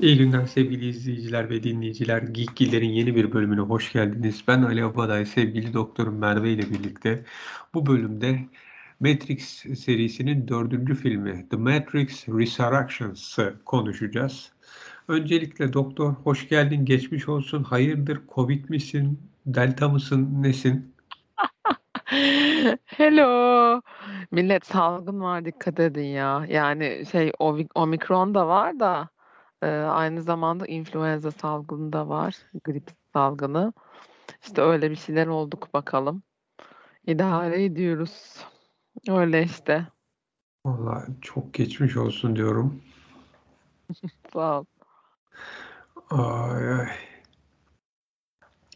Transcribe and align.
İyi 0.00 0.18
günler 0.18 0.46
sevgili 0.46 0.88
izleyiciler 0.88 1.50
ve 1.50 1.62
dinleyiciler. 1.62 2.22
Geekgiler'in 2.22 2.88
yeni 2.88 3.14
bir 3.14 3.32
bölümüne 3.32 3.60
hoş 3.60 3.92
geldiniz. 3.92 4.44
Ben 4.48 4.62
Ali 4.62 4.84
Abaday, 4.84 5.26
sevgili 5.26 5.74
doktorum 5.74 6.18
Merve 6.18 6.50
ile 6.52 6.62
birlikte 6.62 7.24
bu 7.74 7.86
bölümde 7.86 8.40
Matrix 9.00 9.44
serisinin 9.78 10.48
dördüncü 10.48 10.94
filmi 10.94 11.48
The 11.50 11.56
Matrix 11.56 12.28
Resurrections'ı 12.28 13.54
konuşacağız. 13.64 14.52
Öncelikle 15.08 15.72
doktor 15.72 16.12
hoş 16.12 16.48
geldin, 16.48 16.84
geçmiş 16.84 17.28
olsun. 17.28 17.62
Hayırdır, 17.64 18.20
Covid 18.34 18.68
misin, 18.68 19.20
Delta 19.46 19.88
mısın, 19.88 20.28
nesin? 20.42 20.94
Hello. 22.86 23.80
Millet 24.30 24.66
salgın 24.66 25.20
var 25.20 25.44
dikkat 25.44 25.80
edin 25.80 26.06
ya. 26.06 26.46
Yani 26.48 27.04
şey 27.12 27.32
omikron 27.74 28.34
da 28.34 28.46
var 28.46 28.80
da 28.80 29.08
e, 29.62 29.66
aynı 29.66 30.22
zamanda 30.22 30.66
influenza 30.66 31.30
salgını 31.30 31.92
da 31.92 32.08
var. 32.08 32.36
Grip 32.64 32.90
salgını. 33.12 33.72
İşte 34.42 34.62
öyle 34.62 34.90
bir 34.90 34.96
şeyler 34.96 35.26
olduk 35.26 35.74
bakalım. 35.74 36.22
İdare 37.06 37.64
ediyoruz. 37.64 38.46
Öyle 39.08 39.42
işte. 39.42 39.86
Vallahi 40.66 41.12
çok 41.20 41.54
geçmiş 41.54 41.96
olsun 41.96 42.36
diyorum. 42.36 42.82
Sağ 44.32 44.60
ol. 44.60 44.64
Ay, 46.10 46.72
ay. 46.72 46.88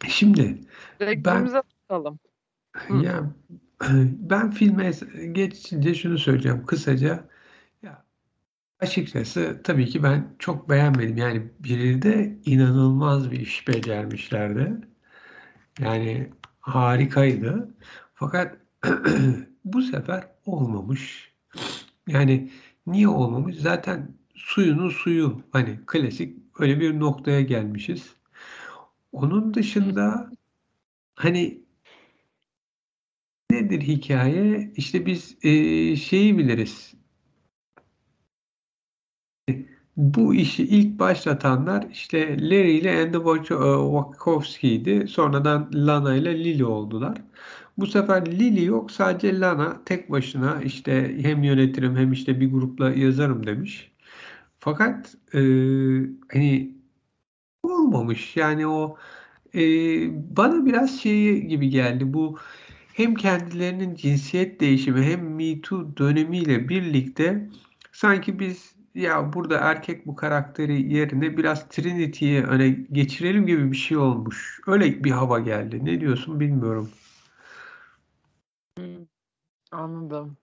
Şimdi 0.09 0.61
ben 1.01 1.53
bakalım. 1.89 2.19
ya 3.03 3.31
ben 4.11 4.51
filme 4.51 4.91
geçince 5.33 5.95
şunu 5.95 6.19
söyleyeceğim 6.19 6.67
kısaca. 6.67 7.29
Açıkçası 8.81 9.61
tabii 9.65 9.87
ki 9.87 10.03
ben 10.03 10.37
çok 10.39 10.69
beğenmedim. 10.71 11.17
Yani 11.17 11.43
biri 11.61 12.03
de 12.03 12.39
inanılmaz 12.45 13.31
bir 13.31 13.41
iş 13.41 13.69
becermişlerdi. 13.69 14.89
Yani 15.81 16.31
harikaydı. 16.61 17.75
Fakat 18.15 18.57
bu 19.65 19.83
sefer 19.83 20.29
olmamış. 20.47 21.33
Yani 22.09 22.51
niye 22.87 23.09
olmamış? 23.09 23.57
Zaten 23.57 24.15
suyunun 24.35 24.89
suyu. 24.91 25.43
Hani 25.53 25.81
klasik 25.87 26.39
öyle 26.59 26.81
bir 26.81 27.01
noktaya 27.01 27.41
gelmişiz. 27.41 28.15
Onun 29.13 29.55
dışında 29.55 30.31
hani 31.15 31.65
nedir 33.51 33.81
hikaye? 33.81 34.73
İşte 34.77 35.07
biz 35.07 35.37
e, 35.45 35.97
şeyi 35.97 36.39
biliriz. 36.39 36.95
Bu 39.97 40.35
işi 40.35 40.63
ilk 40.65 40.99
başlatanlar 40.99 41.87
işte 41.93 42.51
Larry 42.51 42.79
ile 42.79 43.03
Andy 43.03 43.17
Wachowski'ydi. 43.17 45.09
Sonradan 45.09 45.71
Lana 45.75 46.15
ile 46.15 46.45
Lily 46.45 46.65
oldular. 46.65 47.19
Bu 47.79 47.87
sefer 47.87 48.27
Lily 48.27 48.65
yok 48.65 48.91
sadece 48.91 49.41
Lana 49.41 49.85
tek 49.85 50.11
başına 50.11 50.63
işte 50.63 51.19
hem 51.23 51.43
yönetirim 51.45 51.97
hem 51.97 52.13
işte 52.13 52.41
bir 52.41 52.53
grupla 52.53 52.91
yazarım 52.91 53.47
demiş. 53.47 53.93
Fakat 54.59 55.15
e, 55.35 55.41
hani 56.33 56.75
olmamış 57.63 58.37
yani 58.37 58.67
o 58.67 58.97
e, 59.55 59.61
bana 60.37 60.67
biraz 60.67 61.01
şey 61.01 61.41
gibi 61.41 61.69
geldi 61.71 62.15
bu 62.15 62.39
hem 62.95 63.15
kendilerinin 63.15 63.95
cinsiyet 63.95 64.61
değişimi 64.61 65.03
hem 65.03 65.35
Me 65.35 65.61
Too 65.61 65.97
dönemiyle 65.97 66.69
birlikte 66.69 67.51
sanki 67.93 68.39
biz 68.39 68.74
ya 68.95 69.33
burada 69.33 69.59
erkek 69.59 70.07
bu 70.07 70.17
karakteri 70.17 70.95
yerine 70.95 71.37
biraz 71.37 71.69
Trinity'yi 71.69 72.43
öne 72.45 72.69
geçirelim 72.71 73.47
gibi 73.47 73.73
bir 73.73 73.77
şey 73.77 73.97
olmuş. 73.97 74.61
Öyle 74.67 75.05
bir 75.05 75.11
hava 75.11 75.39
geldi. 75.41 75.85
Ne 75.85 76.01
diyorsun 76.01 76.41
bilmiyorum. 76.41 76.91
Hımm. 78.79 79.09
Anladım. 79.73 80.39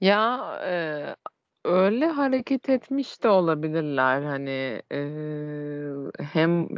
Ya, 0.00 0.40
eee, 0.64 1.16
öyle 1.64 2.06
hareket 2.08 2.68
etmiş 2.70 3.22
de 3.24 3.28
olabilirler. 3.28 4.22
Hani, 4.22 4.82
eee, 4.92 5.94
hem, 6.20 6.68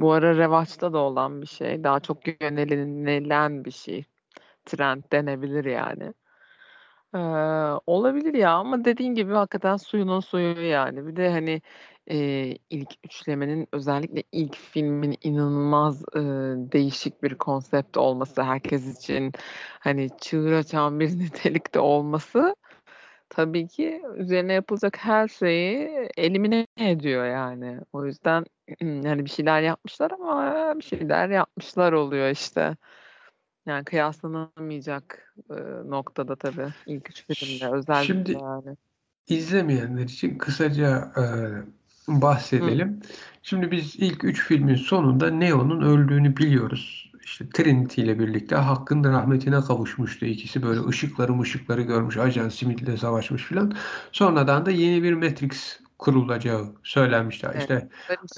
bu 0.00 0.12
ara 0.12 0.38
revaçta 0.38 0.92
da 0.92 0.98
olan 0.98 1.42
bir 1.42 1.46
şey, 1.48 1.84
daha 1.84 2.00
çok 2.00 2.42
yönelilen 2.42 3.64
bir 3.64 3.70
şey. 3.70 4.04
Trend 4.66 5.04
denebilir 5.12 5.64
yani. 5.66 6.14
Eee, 7.14 7.20
olabilir 7.86 8.34
ya 8.34 8.50
ama 8.52 8.84
dediğin 8.84 9.14
gibi 9.14 9.32
hakikaten 9.32 9.76
suyunun 9.76 10.20
suyu 10.20 10.60
yani. 10.66 11.06
Bir 11.06 11.16
de, 11.16 11.30
hani, 11.30 11.62
eee, 12.06 12.58
ilk 12.70 12.94
üçlemenin 13.04 13.68
özellikle 13.72 14.22
ilk 14.32 14.56
filmin 14.56 15.16
inanılmaz, 15.22 16.02
ııı, 16.16 16.72
değişik 16.72 17.22
bir 17.22 17.34
konsept 17.34 17.96
olması, 17.96 18.42
herkes 18.42 18.86
için, 18.98 19.32
hani, 19.80 20.10
çığır 20.20 20.52
açan 20.52 21.00
bir 21.00 21.08
nitelikte 21.18 21.78
olması 21.80 22.56
tabii 23.30 23.68
ki 23.68 24.02
üzerine 24.16 24.52
yapılacak 24.52 24.96
her 24.98 25.28
şeyi 25.28 25.88
elimine 26.16 26.66
ediyor 26.80 27.26
yani. 27.26 27.80
O 27.92 28.06
yüzden, 28.06 28.44
yani, 28.82 29.24
bir 29.24 29.30
şeyler 29.30 29.62
yapmışlar 29.62 30.10
ama 30.10 30.54
bir 30.76 30.84
şeyler 30.84 31.28
yapmışlar 31.30 31.92
oluyor 31.92 32.30
işte. 32.30 32.76
Yani 33.66 33.84
kıyaslanamayacak, 33.84 35.34
ııı, 35.50 35.90
noktada 35.90 36.36
tabii 36.36 36.68
ilk 36.86 37.10
3 37.10 37.26
filmle 37.26 37.70
özellikle 37.72 38.06
Şimdi 38.06 38.38
yani. 38.38 38.76
izlemeyenler 39.28 40.04
için 40.04 40.38
kısaca, 40.38 41.12
Hı. 41.16 42.22
bahsedelim. 42.22 43.00
Şimdi 43.42 43.70
biz 43.70 43.96
ilk 43.96 44.24
3 44.24 44.40
filmin 44.46 44.74
sonunda 44.74 45.30
Neo'nun 45.30 45.82
öldüğünü 45.82 46.36
biliyoruz. 46.36 47.12
İşte 47.24 47.48
Trinity 47.50 48.02
ile 48.02 48.18
birlikte 48.18 48.56
Hakk'ın 48.56 49.04
rahmetine 49.04 49.60
kavuşmuştu. 49.60 50.26
İkisi 50.26 50.62
böyle 50.62 50.86
ışıkları 50.86 51.34
mışıkları 51.34 51.82
görmüş, 51.82 52.16
Ajan 52.16 52.48
Smith'le 52.48 52.98
savaşmış 53.00 53.42
filan. 53.44 53.74
Sonradan 54.12 54.66
da 54.66 54.70
yeni 54.70 55.02
bir 55.02 55.12
Matrix 55.12 55.80
kurulacağı 55.98 56.74
söylenmişti. 56.82 57.48
Evet, 57.54 57.58
İşte, 57.60 57.88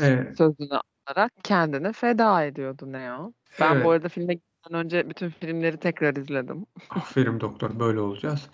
eee 0.01 0.35
sözünü 0.39 0.81
alarak 1.07 1.33
kendini 1.45 1.93
feda 1.93 2.45
ediyordu 2.45 2.93
Neo. 2.93 3.33
Ben 3.61 3.85
bu 3.85 3.91
Evet. 3.91 3.91
arada 3.91 4.09
filme 4.09 4.35
önce 4.73 5.11
bütün 5.11 5.29
filmleri 5.31 5.77
tekrar 5.77 6.17
izledim. 6.17 6.67
Aferin 6.91 7.41
doktor, 7.41 7.79
böyle 7.81 8.01
olacağız. 8.01 8.51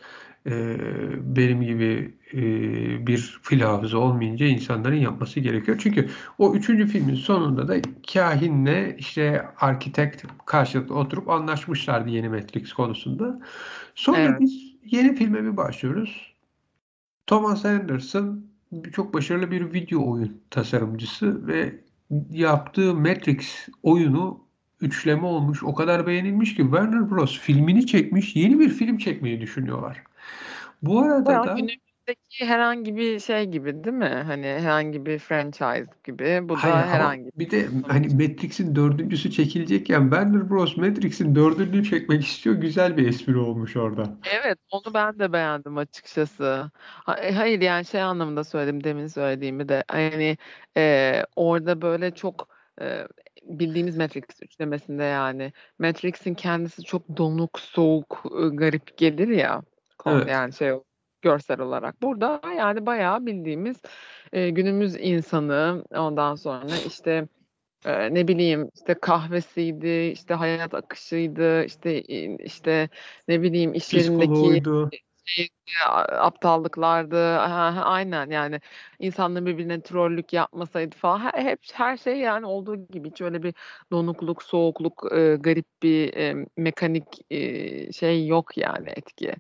Eee, 0.47 0.79
benim 1.21 1.63
gibi, 1.63 2.15
eee, 2.33 3.07
bir 3.07 3.39
fil 3.43 3.61
hafıza 3.61 3.99
olmayınca 3.99 4.47
insanların 4.47 4.97
yapması 4.97 5.41
gerekiyor. 5.41 5.79
Çünkü 5.83 6.09
o 6.39 6.55
3. 6.55 6.87
filmin 6.87 7.15
sonunda 7.15 7.69
da 7.69 7.77
kâhinle 8.13 8.97
işte 8.99 9.47
arkitekt 9.61 10.25
karşılıklı 10.47 10.95
oturup 10.95 11.29
anlaşmışlardı 11.29 12.09
yeni 12.11 12.29
Matrix 12.29 12.73
konusunda. 12.73 13.41
Sonra 13.95 14.19
Evet. 14.19 14.41
biz 14.41 14.75
yeni 14.85 15.15
filme 15.15 15.43
bir 15.45 15.57
başlıyoruz. 15.57 16.35
Thomas 17.27 17.65
Anderson 17.65 18.47
çok 18.93 19.15
başarılı 19.15 19.51
bir 19.51 19.73
video 19.73 20.11
oyun 20.13 20.43
tasarımcısı 20.51 21.47
ve 21.47 21.81
yaptığı 22.31 22.95
Matrix 22.95 23.69
oyunu 23.83 24.45
üçleme 24.81 25.27
olmuş. 25.27 25.63
O 25.65 25.75
kadar 25.75 26.07
beğenilmiş 26.07 26.55
ki 26.55 26.63
Warner 26.63 27.11
Bros. 27.11 27.39
filmini 27.39 27.87
çekmiş. 27.87 28.37
Yeni 28.37 28.59
bir 28.61 28.69
film 28.69 28.99
çekmeyi 28.99 29.41
düşünüyorlar. 29.41 30.03
Bu 30.83 31.01
arada 31.01 31.25
Bayağı 31.27 31.45
da 31.45 31.53
günümüzdeki 31.53 32.47
herhangi 32.47 32.97
bir 32.97 33.21
şey 33.21 33.45
gibi 33.47 33.85
değil 33.85 33.97
mi? 33.97 34.23
Hani 34.27 34.47
herhangi 34.47 35.07
bir 35.07 35.19
franchise 35.19 35.87
gibi. 36.05 36.41
Bu 36.49 36.55
Hayır 36.55 36.77
da 36.77 36.87
herhangi 36.87 37.31
bir 37.37 37.51
de 37.51 37.67
hani. 37.89 38.09
Matrix'in 38.09 38.75
dördüncüsü 38.75 39.31
çekilecekken 39.31 40.01
Warner 40.03 40.51
Bros. 40.51 40.77
Matrix'in 40.77 41.35
dördüncünü 41.35 41.85
çekmek 41.85 42.25
istiyor. 42.27 42.57
Güzel 42.57 42.97
bir 42.97 43.09
espri 43.09 43.37
olmuş 43.39 43.77
orada. 43.77 44.19
Evet, 44.25 44.59
onu 44.71 44.95
ben 44.95 45.19
de 45.19 45.33
beğendim 45.33 45.77
açıkçası. 45.79 46.71
Eee, 47.09 47.33
hayır, 47.33 47.61
yani, 47.61 47.85
şey 47.85 48.03
anlamında 48.03 48.45
söyledim, 48.45 48.85
demin 48.85 49.07
söylediğimi 49.07 49.69
de, 49.69 49.85
hani, 49.89 50.37
eee, 50.77 51.27
orada 51.37 51.83
böyle 51.83 52.15
çok, 52.15 52.49
eee, 52.81 53.09
bildiğimiz 53.43 53.97
Matrix 53.97 54.25
üçlemesinde 54.43 55.05
yani, 55.05 55.53
Matrix'in 55.79 56.35
kendisi 56.35 56.83
çok 56.83 57.17
donuk, 57.17 57.61
soğuk, 57.61 58.23
garip 58.53 58.97
gelir 58.97 59.29
ya, 59.29 59.63
Evet. 60.07 60.29
yani, 60.29 60.53
şey, 60.53 60.73
görsel 61.23 61.61
olarak. 61.61 62.03
Burada 62.03 62.41
yani 62.57 62.87
bayağı 62.87 63.27
bildiğimiz, 63.27 63.77
eee, 64.33 64.51
günümüz 64.51 64.97
insanı, 65.01 65.85
ondan 65.91 66.35
sonra, 66.35 66.77
işte, 66.87 67.29
eee, 67.87 68.15
ne 68.15 68.29
bileyim, 68.29 68.71
işte, 68.75 68.95
kahvesiydi, 68.95 70.11
işte, 70.13 70.35
hayat 70.35 70.75
akışıydı, 70.75 71.65
işte, 71.65 72.03
işte, 72.45 72.89
ne 73.29 73.43
bileyim, 73.43 73.75
iş 73.75 73.95
yerindeki, 73.95 74.33
Psikoloğuydu. 74.33 74.91
şeydi, 74.91 75.03
aptallıklardı. 76.13 77.17
Ha 77.37 77.83
aynen, 77.85 78.31
yani, 78.31 78.61
insanların 78.99 79.47
birbirine 79.47 79.81
trollük 79.83 80.33
yapmasaydı 80.33 80.97
falan, 80.97 81.21
he 81.21 81.45
hep 81.45 81.61
her 81.75 81.97
şey, 81.97 82.17
yani, 82.19 82.47
olduğu 82.47 82.77
gibi. 82.87 83.11
Hiç 83.11 83.21
öyle 83.21 83.43
bir 83.43 83.55
donukluk, 83.93 84.43
soğukluk, 84.43 85.05
eee, 85.13 85.37
garip 85.37 85.67
bir, 85.83 86.15
emm, 86.15 86.45
mekanik, 86.57 87.05
eee, 87.31 87.93
şey 87.93 88.27
yok 88.27 88.59
yani 88.59 88.89
etki. 88.97 89.35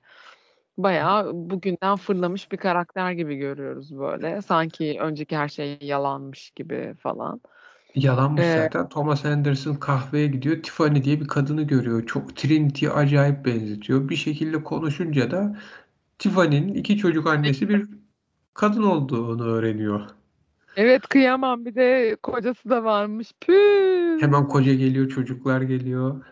Bayağı 0.78 1.30
bugünden 1.34 1.96
fırlamış 1.96 2.52
bir 2.52 2.56
karakter 2.56 3.12
gibi 3.12 3.36
görüyoruz 3.36 3.98
böyle. 3.98 4.42
Sanki 4.42 4.96
önceki 5.00 5.36
her 5.36 5.48
şey 5.48 5.78
yalanmış 5.80 6.50
gibi 6.50 6.94
falan. 6.98 7.40
Yalanmış 7.94 8.46
Ee, 8.46 8.54
zaten. 8.54 8.88
Thomas 8.88 9.24
Anderson 9.24 9.74
kahveye 9.74 10.26
gidiyor. 10.26 10.62
Tiffany 10.62 11.04
diye 11.04 11.20
bir 11.20 11.28
kadını 11.28 11.62
görüyor. 11.62 12.06
Çok 12.06 12.36
Trinity'ye 12.36 12.90
acayip 12.92 13.44
benzetiyor. 13.46 14.08
Bir 14.08 14.16
şekilde 14.16 14.64
konuşunca 14.64 15.30
da 15.30 15.56
Tiffany'nin 16.20 16.74
iki 16.74 16.96
çocuk 16.98 17.26
annesi 17.26 17.68
bir 17.68 17.88
kadın 18.54 18.82
olduğunu 18.82 19.44
öğreniyor. 19.44 20.10
evet 20.76 21.08
kıyamam 21.08 21.64
bir 21.64 21.74
de 21.74 22.16
kocası 22.22 22.70
da 22.70 22.84
varmış. 22.84 23.32
Püh. 23.40 24.22
Hemen 24.22 24.48
koca 24.48 24.74
geliyor, 24.74 25.08
çocuklar 25.08 25.60
geliyor. 25.62 26.24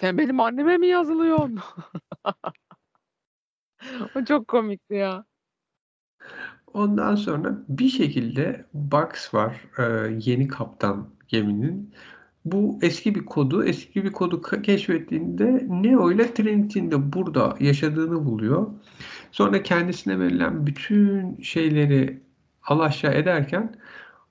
Sen 0.00 0.18
benim 0.18 0.40
anneme 0.40 0.78
mi 0.78 0.86
yazılıyorsun? 0.86 1.60
O 4.14 4.24
çok 4.24 4.48
komikti 4.48 4.94
ya. 4.94 5.24
Ondan 6.74 7.14
sonra 7.16 7.58
bir 7.68 7.88
şekilde 7.88 8.66
Bugs 8.74 9.34
var. 9.34 9.64
e, 9.78 9.82
yeni 10.30 10.48
kaptan 10.48 11.10
geminin. 11.28 11.94
Bu 12.52 12.78
eski 12.82 13.14
bir 13.14 13.24
kodu, 13.24 13.64
eski 13.64 14.04
bir 14.04 14.12
kodu 14.12 14.42
keşfettiğinde 14.62 15.66
Neo 15.68 16.12
ile 16.12 16.34
Trinity'nin 16.34 16.90
de 16.90 17.12
burada 17.12 17.56
yaşadığını 17.60 18.24
buluyor. 18.24 18.66
Sonra 19.32 19.62
kendisine 19.62 20.20
verilen 20.20 20.66
bütün 20.66 21.36
şeyleri 21.42 22.20
alaşağı 22.62 23.14
ederken 23.14 23.74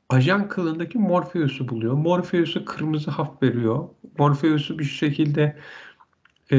ajan 0.10 0.50
kılığındaki 0.50 0.98
Morpheus'u 0.98 1.68
buluyor. 1.70 1.94
Morpheus'a 1.94 2.66
kırmızı 2.66 3.12
hap 3.12 3.44
veriyor. 3.44 3.90
Morpheus'u 4.18 4.80
bir 4.80 4.84
şekilde 4.84 5.58
e, 6.52 6.58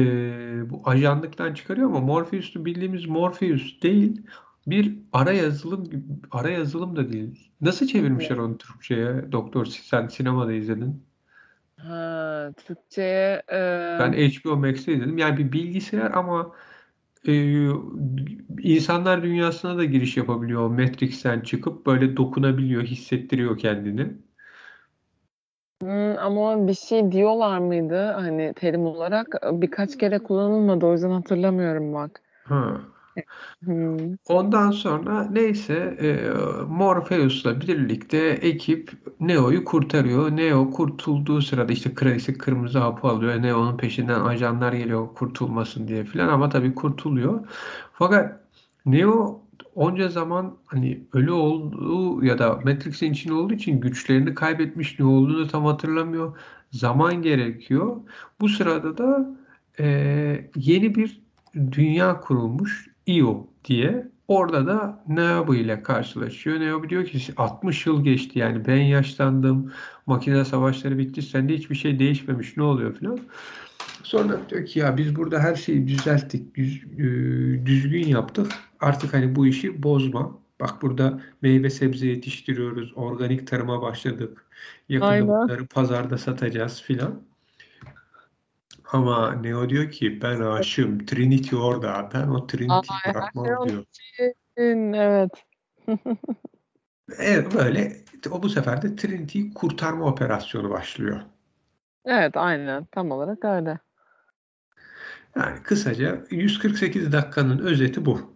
bu 0.69 0.81
ajanlıktan 0.85 1.53
çıkarıyor 1.53 1.87
ama 1.89 1.99
Morpheus'u 1.99 2.65
bildiğimiz 2.65 3.05
Morpheus 3.05 3.81
değil. 3.81 4.21
Bir 4.67 4.97
ara 5.13 5.31
yazılım 5.31 5.83
gibi, 5.83 6.03
ara 6.31 6.49
yazılım 6.49 6.95
da 6.95 7.13
değil. 7.13 7.51
Nasıl 7.61 7.87
çevirmişler 7.87 8.37
onu 8.37 8.57
Türkçe'ye? 8.57 9.31
Doktor 9.31 9.65
sen 9.65 10.07
sinemada 10.07 10.53
izledin. 10.53 11.08
Ha, 11.83 12.51
Türkçe'ye 12.57 13.43
e, 13.51 13.57
Ben 13.99 14.13
HBO 14.13 14.57
Max'te 14.57 14.93
izledim. 14.93 15.17
Yani 15.17 15.37
bir 15.37 15.51
bilgisayar 15.51 16.11
ama 16.11 16.55
e, 17.27 17.33
insanlar 18.63 19.23
dünyasına 19.23 19.77
da 19.77 19.85
giriş 19.85 20.17
yapabiliyor. 20.17 20.69
Matrix'ten 20.69 21.41
çıkıp 21.41 21.85
böyle 21.85 22.17
dokunabiliyor, 22.17 22.83
hissettiriyor 22.83 23.57
kendini. 23.57 24.17
hmm, 25.81 26.17
ama 26.19 26.67
bir 26.67 26.73
şey 26.73 27.11
diyorlar 27.11 27.57
mıydı 27.59 28.11
hani 28.11 28.53
terim 28.55 28.85
olarak 28.85 29.27
birkaç 29.51 29.97
kere 29.97 30.19
kullanılmadı 30.19 30.85
o 30.85 30.91
yüzden 30.91 31.09
hatırlamıyorum 31.09 31.93
bak. 31.93 32.21
Ha. 32.43 32.81
Ondan 34.27 34.71
sonra 34.71 35.23
neyse 35.31 35.97
e, 36.01 36.29
Morpheus'la 36.67 37.61
birlikte 37.61 38.17
ekip 38.27 38.91
Neo'yu 39.19 39.65
kurtarıyor. 39.65 40.31
Neo 40.31 40.71
kurtulduğu 40.71 41.41
sırada 41.41 41.73
işte 41.73 41.93
Kraliçe 41.93 42.33
kırmızı 42.33 42.79
hapı 42.79 43.07
alıyor. 43.07 43.41
Neo'nun 43.41 43.77
peşinden 43.77 44.21
ajanlar 44.21 44.73
geliyor 44.73 45.13
kurtulmasın 45.15 45.87
diye 45.87 46.03
filan 46.03 46.27
ama 46.29 46.49
tabii 46.49 46.75
kurtuluyor. 46.75 47.47
Fakat 47.93 48.39
Neo 48.85 49.41
onca 49.75 50.07
zaman 50.09 50.57
hani 50.65 51.03
ölü 51.13 51.31
olduğu 51.31 52.25
ya 52.25 52.39
da 52.39 52.59
Matrix'in 52.65 53.11
içinde 53.11 53.33
olduğu 53.33 53.53
için 53.53 53.81
güçlerini 53.81 54.33
kaybetmiş 54.33 54.99
ne 54.99 55.05
olduğunu 55.05 55.47
tam 55.47 55.65
hatırlamıyor. 55.65 56.37
Zaman 56.71 57.21
gerekiyor. 57.21 57.97
Bu 58.41 58.49
sırada 58.49 58.97
da 58.97 59.29
e, 59.79 59.85
yeni 60.55 60.95
bir 60.95 61.21
dünya 61.71 62.19
kurulmuş. 62.21 62.88
Io 63.09 63.47
diye. 63.65 64.07
Orada 64.27 64.67
da 64.67 65.03
Niobe 65.07 65.57
ile 65.57 65.83
karşılaşıyor. 65.83 66.59
Niobe 66.59 66.89
diyor 66.89 67.05
ki 67.05 67.19
60 67.37 67.85
yıl 67.85 68.03
geçti 68.03 68.39
yani 68.39 68.67
ben 68.67 68.81
yaşlandım. 68.81 69.71
Makine 70.05 70.45
savaşları 70.45 70.97
bitti. 70.97 71.21
Sende 71.21 71.53
hiçbir 71.53 71.75
şey 71.75 71.99
değişmemiş. 71.99 72.57
Ne 72.57 72.63
oluyor 72.63 72.95
filan. 72.95 73.19
Sonra 74.03 74.39
diyor 74.49 74.65
ki 74.65 74.79
ya 74.79 74.97
biz 74.97 75.15
burada 75.15 75.39
her 75.39 75.55
şeyi 75.55 75.87
düzelttik. 75.87 76.55
Düz, 76.55 76.83
e, 76.83 77.05
düzgün 77.65 78.07
yaptık. 78.07 78.51
Artık 78.79 79.13
hani 79.13 79.35
bu 79.35 79.47
işi 79.47 79.83
bozma. 79.83 80.39
Bak 80.59 80.81
burada 80.81 81.21
meyve 81.41 81.69
sebze 81.69 82.07
yetiştiriyoruz. 82.07 82.93
Organik 82.95 83.47
tarıma 83.47 83.81
başladık. 83.81 84.45
Yakında 84.89 85.09
Aynen. 85.09 85.27
bunları 85.27 85.65
pazarda 85.65 86.17
satacağız 86.17 86.81
filan. 86.81 87.21
Ama 88.91 89.35
Neo 89.35 89.69
diyor 89.69 89.91
ki 89.91 90.21
ben 90.21 90.41
aşığım. 90.41 91.05
Trinity 91.05 91.55
orada. 91.55 92.09
Ben 92.13 92.27
o 92.27 92.47
Trinity'yi 92.47 93.13
bırakmam 93.13 93.45
diyor. 93.45 93.85
onun 94.57 94.93
Evet. 94.93 95.31
Evet 97.17 97.53
böyle 97.53 97.95
o 98.31 98.43
bu 98.43 98.49
sefer 98.49 98.81
de 98.81 98.95
Trinity'yi 98.95 99.53
kurtarma 99.53 100.05
operasyonu 100.05 100.69
başlıyor. 100.69 101.21
Evet 102.05 102.37
aynen 102.37 102.85
tam 102.85 103.11
olarak 103.11 103.45
öyle. 103.45 103.79
Yani 105.35 105.63
kısaca 105.63 106.25
148 106.29 107.11
dakikanın 107.11 107.59
özeti 107.59 108.05
bu. 108.05 108.35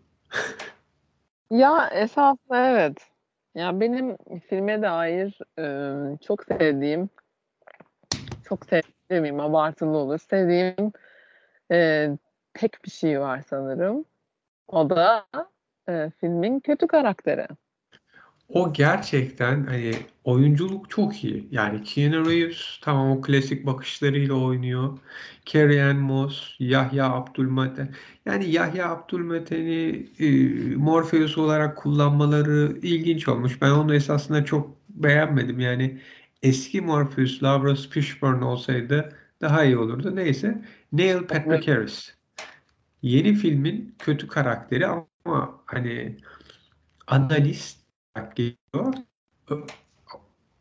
Ya 1.50 1.88
esasında 1.88 2.70
evet. 2.70 2.98
Ya 3.56 3.80
benim 3.80 4.18
filme 4.50 4.82
dair 4.82 5.40
e, 5.60 6.18
çok 6.28 6.44
sevdiğim, 6.44 7.10
çok 8.50 8.66
sevdiğim, 8.66 8.93
abartılı 9.22 9.98
olur. 9.98 10.18
Sevdiğim 10.18 10.92
e, 11.72 12.10
tek 12.54 12.86
bir 12.86 12.92
şey 12.92 13.20
var 13.20 13.44
sanırım. 13.50 14.06
O 14.68 14.90
da 14.90 15.26
e, 15.90 16.12
filmin 16.20 16.60
kötü 16.60 16.88
karakteri. 16.88 17.48
O 18.50 18.74
gerçekten 18.74 19.66
hani 19.66 19.94
oyunculuk 20.24 20.90
çok 20.90 21.24
iyi. 21.24 21.48
Yani 21.52 21.84
Keanu 21.84 22.30
Reeves 22.30 22.80
tamam 22.82 23.12
o 23.12 23.22
klasik 23.22 23.66
bakışlarıyla 23.66 24.34
oynuyor. 24.34 25.00
Carrie 25.46 25.84
Ann 25.84 25.98
Moss, 25.98 26.56
Yahya 26.60 27.10
Abdülmeten. 27.10 27.90
Yani 28.26 28.50
Yahya 28.50 28.90
Abdülmeten'i 28.90 30.08
e, 30.20 30.30
Morpheus 30.76 31.38
olarak 31.38 31.78
kullanmaları 31.78 32.78
ilginç 32.82 33.28
olmuş. 33.28 33.62
Ben 33.62 33.72
onu 33.72 33.96
esasında 33.96 34.46
çok 34.46 34.70
beğenmedim. 34.90 35.60
Yani 35.60 36.00
eski 36.44 36.82
Morpheus 36.82 37.44
Lawrence 37.44 37.90
Fishburne 37.90 38.46
olsaydı 38.46 39.16
daha 39.42 39.64
iyi 39.64 39.78
olurdu. 39.78 40.16
Neyse. 40.16 40.62
Neil 40.92 41.28
Patrick 41.28 41.72
Harris. 41.72 42.16
Yeni 43.02 43.34
filmin 43.34 43.96
kötü 44.00 44.28
karakteri 44.28 44.88
ama 44.88 45.62
hani 45.66 46.18
analist 47.08 47.80
geliyor. 48.36 48.94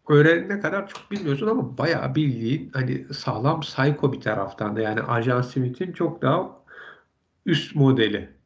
Öğrenene 0.09 0.61
kadar 0.61 0.89
çok 0.89 1.11
bilmiyorsun 1.11 1.47
ama 1.47 1.79
bayağı 1.79 2.15
bildiğin 2.15 2.71
hani 2.73 3.15
sağlam 3.15 3.61
psycho 3.61 4.13
bir 4.13 4.21
taraftan 4.21 4.77
da 4.77 4.81
yani 4.81 5.03
Ajan 5.03 5.43
Smith'in 5.43 5.93
çok 5.93 6.23
daha 6.23 6.63
üst 7.47 7.75
modeli. 7.75 8.42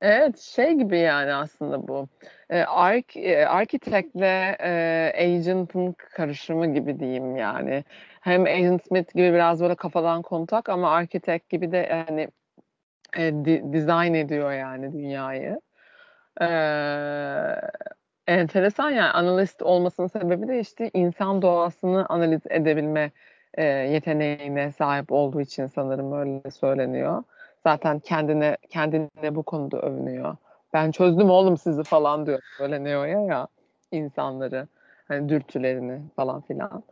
Evet 0.00 0.38
şey 0.38 0.72
gibi 0.74 0.98
yani 0.98 1.32
aslında 1.32 1.88
bu. 1.88 2.08
E, 2.50 2.62
ark, 2.62 3.16
e, 3.16 3.46
arkitektle 3.46 4.56
e, 4.60 5.12
agent'ın 5.24 5.92
karışımı 5.92 6.74
gibi 6.74 7.00
diyeyim 7.00 7.36
yani. 7.36 7.84
Hem 8.20 8.44
Agent 8.44 8.84
Smith 8.86 9.14
gibi 9.14 9.32
biraz 9.32 9.60
böyle 9.60 9.74
kafadan 9.74 10.22
kontak 10.22 10.68
ama 10.68 10.90
arkitek 10.90 11.48
gibi 11.48 11.72
de 11.72 11.76
yani 11.90 12.28
e, 13.16 13.32
di, 13.32 13.62
design 13.72 14.14
ediyor 14.14 14.52
yani 14.52 14.92
dünyayı. 14.92 15.60
E, 16.40 16.46
enteresan 18.26 18.90
yani 18.90 19.10
analist 19.10 19.62
olmasının 19.62 20.06
sebebi 20.06 20.48
de 20.48 20.60
işte 20.60 20.90
insan 20.94 21.42
doğasını 21.42 22.06
analiz 22.08 22.40
edebilme 22.50 23.10
e, 23.54 23.64
yeteneğine 23.64 24.72
sahip 24.72 25.12
olduğu 25.12 25.40
için 25.40 25.66
sanırım 25.66 26.12
öyle 26.12 26.50
söyleniyor. 26.50 27.22
Zaten 27.64 27.98
kendine 27.98 28.56
kendine 28.70 29.34
bu 29.34 29.42
konuda 29.42 29.80
övünüyor. 29.80 30.36
Ben 30.72 30.90
çözdüm 30.90 31.30
oğlum 31.30 31.56
sizi 31.56 31.82
falan 31.82 32.26
diyor 32.26 32.40
böyle 32.60 32.84
Neo'ya 32.84 33.20
ya 33.20 33.48
insanları 33.92 34.68
hani 35.08 35.28
dürtülerini 35.28 36.02
falan 36.16 36.40
filan. 36.40 36.82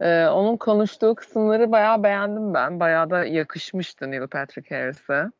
Ee, 0.00 0.26
onun 0.26 0.56
konuştuğu 0.56 1.14
kısımları 1.14 1.72
bayağı 1.72 2.02
beğendim 2.02 2.54
ben. 2.54 2.80
Bayağı 2.80 3.10
da 3.10 3.24
yakışmıştı 3.24 4.10
Neil 4.10 4.26
Patrick 4.26 4.76
Harris'e. 4.76 5.30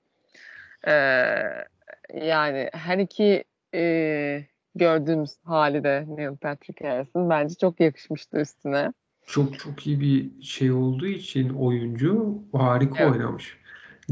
Ee, 0.87 0.95
yani 2.15 2.71
her 2.73 2.99
iki 2.99 3.45
e, 3.75 4.45
gördüğümüz 4.75 5.31
hali 5.45 5.85
de 5.85 6.05
Neil 6.09 6.37
Patrick 6.37 6.89
Harris'in 6.89 7.31
bence 7.31 7.55
çok 7.55 7.81
yakışmıştı 7.81 8.39
üstüne. 8.39 8.93
Çok 9.27 9.59
çok 9.59 9.87
iyi 9.87 10.01
bir 10.01 10.43
şey 10.43 10.73
olduğu 10.73 11.07
için 11.07 11.49
oyuncu 11.49 12.39
harika 12.53 13.05
Evet. 13.05 13.13
oynamış. 13.13 13.58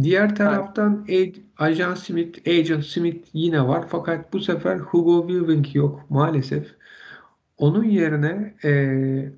Diğer 0.03 0.37
taraftan 0.37 1.05
Ag- 1.09 1.41
Ajan 1.59 1.95
Smith, 1.95 2.49
Agent 2.49 2.85
Smith 2.85 3.29
yine 3.33 3.67
var 3.69 3.87
fakat 3.89 4.33
bu 4.33 4.41
sefer 4.41 4.77
Hugo 4.79 5.29
Weaving 5.29 5.75
yok 5.77 6.07
maalesef. 6.11 6.75
Onun 7.57 7.85
yerine 7.85 8.55
eee, 8.65 9.33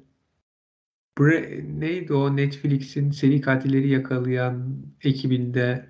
Bre- 1.19 1.81
neydi 1.81 2.15
o 2.15 2.37
Netflix'in 2.37 3.11
seri 3.11 3.41
katilleri 3.41 3.89
yakalayan 3.89 4.77
ekibinde 5.05 5.87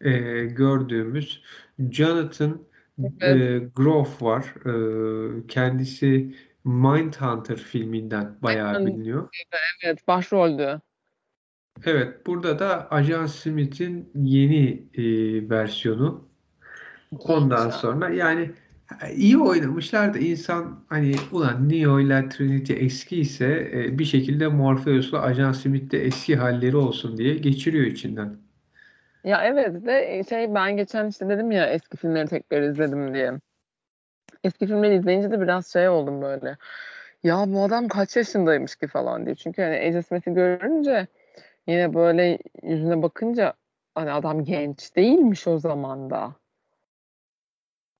e, 0.00 0.10
gördüğümüz 0.44 1.42
Jonathan 1.90 2.58
Evet. 3.20 3.22
e, 3.22 3.58
Groff 3.76 4.22
var. 4.22 4.44
E, 4.66 5.46
kendisi 5.46 6.34
Mindhunter 6.64 7.56
filminden 7.56 8.36
bayağı 8.42 8.86
biliniyor. 8.86 9.28
Evet, 9.84 10.08
başroldü. 10.08 10.80
Evet, 11.84 12.26
burada 12.26 12.58
da 12.58 12.88
Ajan 12.90 13.26
Smith'in 13.26 14.10
yeni 14.14 14.82
e, 14.94 15.02
versiyonu. 15.50 16.28
Ondan 17.18 17.70
sonra 17.70 18.08
yani 18.08 18.50
iyi 19.14 19.38
oynamışlar 19.38 20.14
da 20.14 20.18
insan 20.18 20.84
hani 20.88 21.14
ulan 21.32 21.68
Neo 21.68 22.00
ile 22.00 22.28
Trinity 22.28 22.72
eski 22.72 23.20
ise 23.20 23.70
e, 23.74 23.98
bir 23.98 24.04
şekilde 24.04 24.48
Morpheus'la 24.48 25.22
Ajan 25.22 25.52
Smith 25.52 25.90
de 25.90 26.04
eski 26.04 26.36
halleri 26.36 26.76
olsun 26.76 27.16
diye 27.16 27.34
geçiriyor 27.34 27.84
içinden. 27.84 28.36
Ya 29.24 29.44
evet 29.44 29.86
de 29.86 30.24
şey 30.28 30.54
ben 30.54 30.76
geçen 30.76 31.08
işte 31.08 31.28
dedim 31.28 31.50
ya 31.50 31.66
eski 31.66 31.96
filmleri 31.96 32.28
tekrar 32.28 32.62
izledim 32.62 33.14
diye. 33.14 33.32
Eski 34.44 34.66
filmleri 34.66 34.96
izleyince 34.96 35.30
de 35.30 35.40
biraz 35.40 35.72
şey 35.72 35.88
oldum 35.88 36.22
böyle. 36.22 36.56
Ya 37.24 37.44
bu 37.48 37.64
adam 37.64 37.88
kaç 37.88 38.16
yaşındaymış 38.16 38.76
ki 38.76 38.86
falan 38.86 39.26
diye. 39.26 39.34
Çünkü 39.34 39.62
hani 39.62 39.76
Agent 39.76 40.06
Smith'i 40.06 40.34
görünce 40.34 41.06
yine 41.66 41.94
böyle 41.94 42.38
yüzüne 42.62 43.02
bakınca 43.02 43.54
hani 43.94 44.12
adam 44.12 44.44
genç 44.44 44.96
değilmiş 44.96 45.46
o 45.46 45.58
zaman 45.58 46.10
da. 46.10 46.34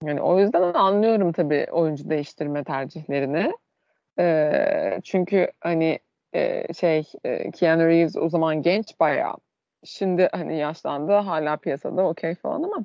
Yani 0.02 0.20
o 0.20 0.40
yüzden 0.40 0.62
anlıyorum 0.62 1.32
tabii 1.32 1.66
oyuncu 1.70 2.10
değiştirme 2.10 2.64
tercihlerini. 2.64 3.52
Ee, 4.18 5.00
çünkü 5.04 5.52
hani 5.60 5.98
e, 6.32 6.72
şey 6.74 7.12
e, 7.24 7.50
Keanu 7.50 7.86
Reeves 7.86 8.16
o 8.16 8.28
zaman 8.28 8.62
genç 8.62 9.00
bayağı. 9.00 9.34
Şimdi 9.84 10.28
hani 10.32 10.58
yaşlandı 10.58 11.12
hala 11.12 11.56
piyasada 11.56 12.02
okey 12.02 12.34
falan 12.34 12.62
ama 12.62 12.84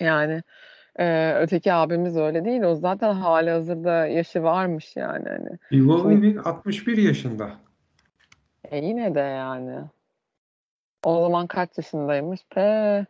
yani 0.00 0.42
e, 0.98 1.34
öteki 1.34 1.72
abimiz 1.72 2.16
öyle 2.16 2.44
değil. 2.44 2.62
O 2.62 2.74
zaten 2.74 3.12
hali 3.14 3.50
hazırda 3.50 4.06
yaşı 4.06 4.42
varmış 4.42 4.96
yani. 4.96 5.28
Hani. 5.28 5.82
Hugo 5.82 5.98
Şimdi 5.98 6.14
Weaving 6.14 6.46
61 6.46 6.96
yaşında. 6.96 7.50
E, 8.72 8.78
yine 8.86 9.14
de 9.14 9.20
yani. 9.20 9.84
O 11.04 11.22
zaman 11.22 11.46
kaç 11.46 11.78
yaşındaymış? 11.78 12.40
Pe 12.50 13.06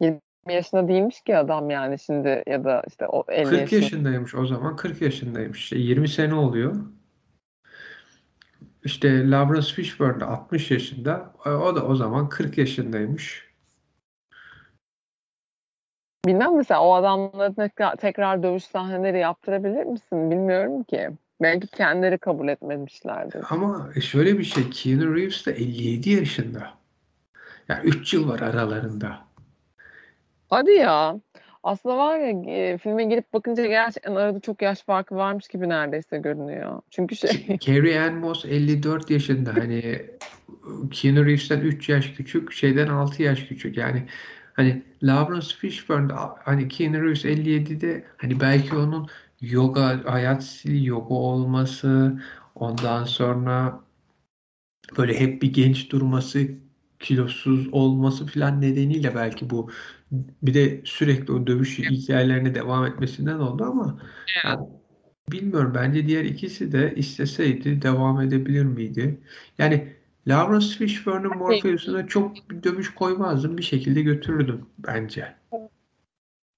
20 0.00 0.20
yaşında 0.48 0.88
değilmiş 0.88 1.20
ki 1.20 1.36
adam 1.36 1.70
yani 1.70 1.98
şimdi 1.98 2.42
ya 2.46 2.64
da 2.64 2.82
işte 2.86 3.06
o 3.06 3.24
50 3.28 3.44
40 3.44 3.60
yaşında. 3.60 3.80
yaşındaymış 3.80 4.34
o 4.34 4.46
zaman 4.46 4.76
40 4.76 5.02
yaşındaymış. 5.02 5.58
İşte 5.58 5.78
20 5.78 6.08
sene 6.08 6.34
oluyor. 6.34 6.76
İşte 8.84 9.30
Lawrence 9.30 9.74
Fishburne 9.74 10.20
de 10.20 10.24
60 10.24 10.70
yaşında. 10.70 11.32
E, 11.46 11.50
O 11.50 11.76
da 11.76 11.86
o 11.86 11.94
zaman 11.94 12.28
40 12.28 12.58
yaşındaymış. 12.58 13.46
Bilmem 16.26 16.56
mesela 16.56 16.84
o 16.84 16.94
adamla 16.94 17.54
tekrar, 17.54 17.96
tekrar 17.96 18.42
dövüş 18.42 18.64
sahneleri 18.64 19.18
yaptırabilir 19.18 19.84
misin? 19.84 20.30
Bilmiyorum 20.30 20.82
ki. 20.82 21.10
Belki 21.42 21.66
kendileri 21.66 22.18
kabul 22.18 22.48
etmemişlerdir. 22.48 23.44
Ama 23.50 23.90
şöyle 24.00 24.38
bir 24.38 24.44
şey 24.44 24.70
Keanu 24.70 25.16
Reeves 25.16 25.46
de 25.46 25.52
57 25.52 26.10
yaşında. 26.10 26.70
Yani 27.68 27.84
3 27.84 28.14
yıl 28.14 28.28
var 28.28 28.40
aralarında. 28.40 29.18
Hadi 30.50 30.70
ya. 30.70 31.20
Aslında 31.62 31.96
var 31.96 32.18
ya 32.18 32.54
e, 32.54 32.78
filme 32.78 33.04
girip 33.04 33.32
bakınca 33.32 33.66
gerçekten 33.66 34.14
arada 34.14 34.40
çok 34.40 34.62
yaş 34.62 34.82
farkı 34.82 35.16
varmış 35.16 35.48
gibi 35.48 35.68
neredeyse 35.68 36.18
görünüyor. 36.18 36.82
Çünkü 36.90 37.16
şey 37.16 37.58
Carrie 37.60 38.00
Ann 38.00 38.14
Moss 38.14 38.44
54 38.44 39.10
yaşında. 39.10 39.54
Hani 39.54 40.06
Keanu 40.90 41.26
Reeves'ten 41.26 41.60
3 41.60 41.88
yaş 41.88 42.10
küçük, 42.10 42.52
şeyden 42.52 42.88
6 42.88 43.22
yaş 43.22 43.44
küçük. 43.44 43.76
Yani 43.76 44.02
hani 44.54 44.82
Lawrence 45.02 45.56
Fishburne 45.56 46.12
hani 46.44 46.68
Keanu 46.68 47.02
Reeves 47.04 47.24
57'de 47.24 48.04
hani 48.16 48.40
belki 48.40 48.76
onun 48.76 49.08
yoga 49.40 50.12
hayat 50.12 50.44
stili 50.44 50.86
yoga 50.86 51.14
olması 51.14 52.20
ondan 52.54 53.04
sonra 53.04 53.80
böyle 54.98 55.20
hep 55.20 55.42
bir 55.42 55.52
genç 55.52 55.90
durması 55.92 56.48
kilosuz 57.00 57.68
olması 57.72 58.26
falan 58.26 58.60
nedeniyle 58.60 59.14
belki 59.14 59.50
bu 59.50 59.70
bir 60.42 60.54
de 60.54 60.80
sürekli 60.84 61.32
o 61.32 61.46
dövüş 61.46 61.78
hikayelerine 61.78 62.54
devam 62.54 62.86
etmesinden 62.86 63.38
oldu 63.38 63.64
ama 63.64 64.00
yani 64.44 64.66
bilmiyorum 65.32 65.72
bence 65.74 66.06
diğer 66.06 66.24
ikisi 66.24 66.72
de 66.72 66.94
isteseydi 66.96 67.82
devam 67.82 68.20
edebilir 68.20 68.64
miydi? 68.64 69.20
Yani 69.58 69.92
Lawrence 70.28 70.66
Fishburne'ın 70.66 71.38
Morpheus'una 71.38 72.06
çok 72.06 72.50
bir 72.50 72.62
dövüş 72.62 72.94
koymazdım 72.94 73.58
bir 73.58 73.62
şekilde 73.62 74.02
götürürdüm 74.02 74.66
bence. 74.78 75.34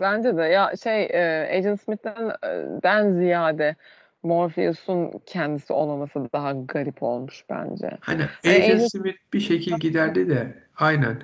Bence 0.00 0.37
de 0.37 0.43
ya 0.43 0.73
şey 0.83 1.05
e, 1.05 1.49
Agent 1.59 1.81
Smith'ten 1.81 2.28
e, 2.28 2.83
den 2.83 3.12
ziyade 3.12 3.76
Morpheus'un 4.23 5.12
kendisi 5.26 5.73
olmaması 5.73 6.33
daha 6.33 6.52
garip 6.52 7.02
olmuş 7.02 7.45
bence. 7.50 7.90
Hani 8.00 8.23
Agent 8.45 8.64
Agent 8.64 8.90
Smith 8.90 9.19
bir 9.33 9.40
şekil 9.40 9.81
giderdi 9.81 10.28
de 10.28 10.55
aynen. 10.76 11.23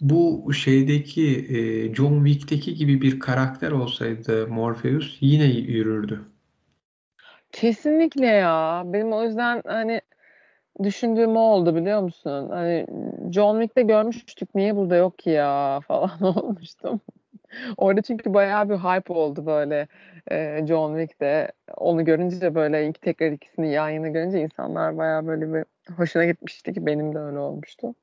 Bu 0.00 0.52
şeydeki 0.52 1.46
e, 1.48 1.94
John 1.94 2.24
Wick'teki 2.24 2.74
gibi 2.74 3.02
bir 3.02 3.20
karakter 3.20 3.70
olsaydı 3.70 4.48
Morpheus 4.48 5.16
yine 5.20 5.44
yürürdü. 5.44 6.20
kesinlikle 7.52 8.26
ya. 8.26 8.82
Benim 8.86 9.12
o 9.12 9.22
yüzden 9.22 9.62
hani 9.66 10.00
düşündüğüm 10.82 11.36
o 11.36 11.40
oldu 11.40 11.76
biliyor 11.76 12.00
musun? 12.02 12.48
Hani 12.50 12.86
John 13.32 13.60
Wick'te 13.60 13.82
görmüştük 13.82 14.54
niye 14.54 14.76
burada 14.76 14.96
yok 14.96 15.18
ki 15.18 15.30
ya 15.30 15.80
falan 15.88 16.22
olmuştum. 16.22 17.00
Orada 17.76 18.02
çünkü 18.02 18.34
bayağı 18.34 18.68
bir 18.68 18.74
hype 18.74 19.12
oldu 19.12 19.46
böyle 19.46 19.88
e, 20.30 20.66
John 20.66 20.98
Wick'te. 20.98 21.52
Onu 21.76 22.04
görünce 22.04 22.54
böyle 22.54 22.88
ilk 22.88 23.02
tekrar 23.02 23.32
ikisini 23.32 23.72
yan 23.72 23.88
yana 23.88 24.08
görünce 24.08 24.40
insanlar 24.40 24.96
bayağı 24.96 25.26
böyle 25.26 25.54
bir 25.54 25.64
hoşuna 25.96 26.24
gitmişti 26.24 26.72
ki 26.72 26.86
benim 26.86 27.14
de 27.14 27.18
öyle 27.18 27.38
olmuştu. 27.38 27.94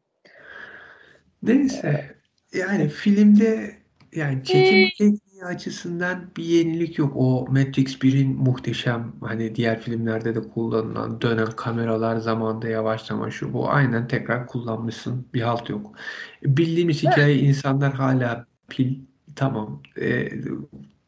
Neyse 1.43 2.15
yani 2.53 2.89
filmde 2.89 3.75
yani 4.15 4.43
çekim 4.43 4.89
tekniği 4.97 5.45
açısından 5.45 6.31
bir 6.37 6.43
yenilik 6.43 6.97
yok. 6.97 7.13
O 7.15 7.45
Matrix 7.49 7.97
1'in 7.97 8.35
muhteşem 8.35 9.13
hani 9.21 9.55
diğer 9.55 9.81
filmlerde 9.81 10.35
de 10.35 10.41
kullanılan 10.41 11.21
dönen 11.21 11.51
kameralar 11.51 12.17
zamanda 12.17 12.67
yavaşlama 12.67 13.31
şu 13.31 13.53
bu 13.53 13.69
aynen 13.69 14.07
tekrar 14.07 14.47
kullanmışsın. 14.47 15.27
Bir 15.33 15.41
halt 15.41 15.69
yok. 15.69 15.95
Bildiğimiz 16.43 17.03
hikaye 17.03 17.35
insanlar 17.35 17.93
hala 17.93 18.45
pil 18.69 18.99
tamam 19.35 19.81
e, 20.01 20.29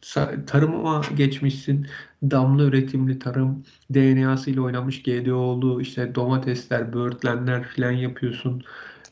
sa- 0.01 0.46
tarıma 0.46 1.01
geçmişsin. 1.15 1.88
Damla 2.24 2.63
üretimli 2.63 3.20
tarım 3.20 3.65
DNA'sıyla 3.94 4.62
oynamış 4.62 5.03
GDO'lu 5.03 5.82
işte 5.82 6.15
domatesler, 6.15 6.94
böğürtlenler 6.94 7.63
falan 7.63 7.92
yapıyorsun. 7.92 8.63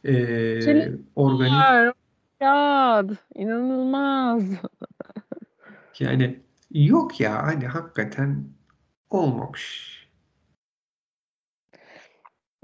Ee, 0.06 0.91
organik. 1.15 1.53
Ya 2.41 3.03
inanılmaz. 3.36 4.44
yani 6.00 6.39
yok 6.72 7.20
ya 7.20 7.44
hani 7.44 7.68
hakikaten 7.68 8.44
olmamış. 9.10 9.91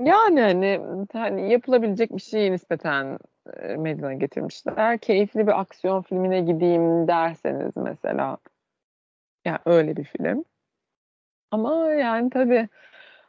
Yani 0.05 0.41
hani, 0.41 0.81
hani 1.13 1.51
yapılabilecek 1.51 2.11
bir 2.15 2.21
şeyi 2.21 2.51
nispeten 2.51 3.19
meydana 3.77 4.13
getirmişler. 4.13 4.97
Keyifli 4.97 5.47
bir 5.47 5.59
aksiyon 5.59 6.01
filmine 6.01 6.41
gideyim 6.41 7.07
derseniz 7.07 7.71
mesela. 7.75 8.37
Yani 9.45 9.59
öyle 9.65 9.95
bir 9.95 10.03
film. 10.03 10.45
Ama 11.51 11.85
yani 11.85 12.29
tabii 12.29 12.69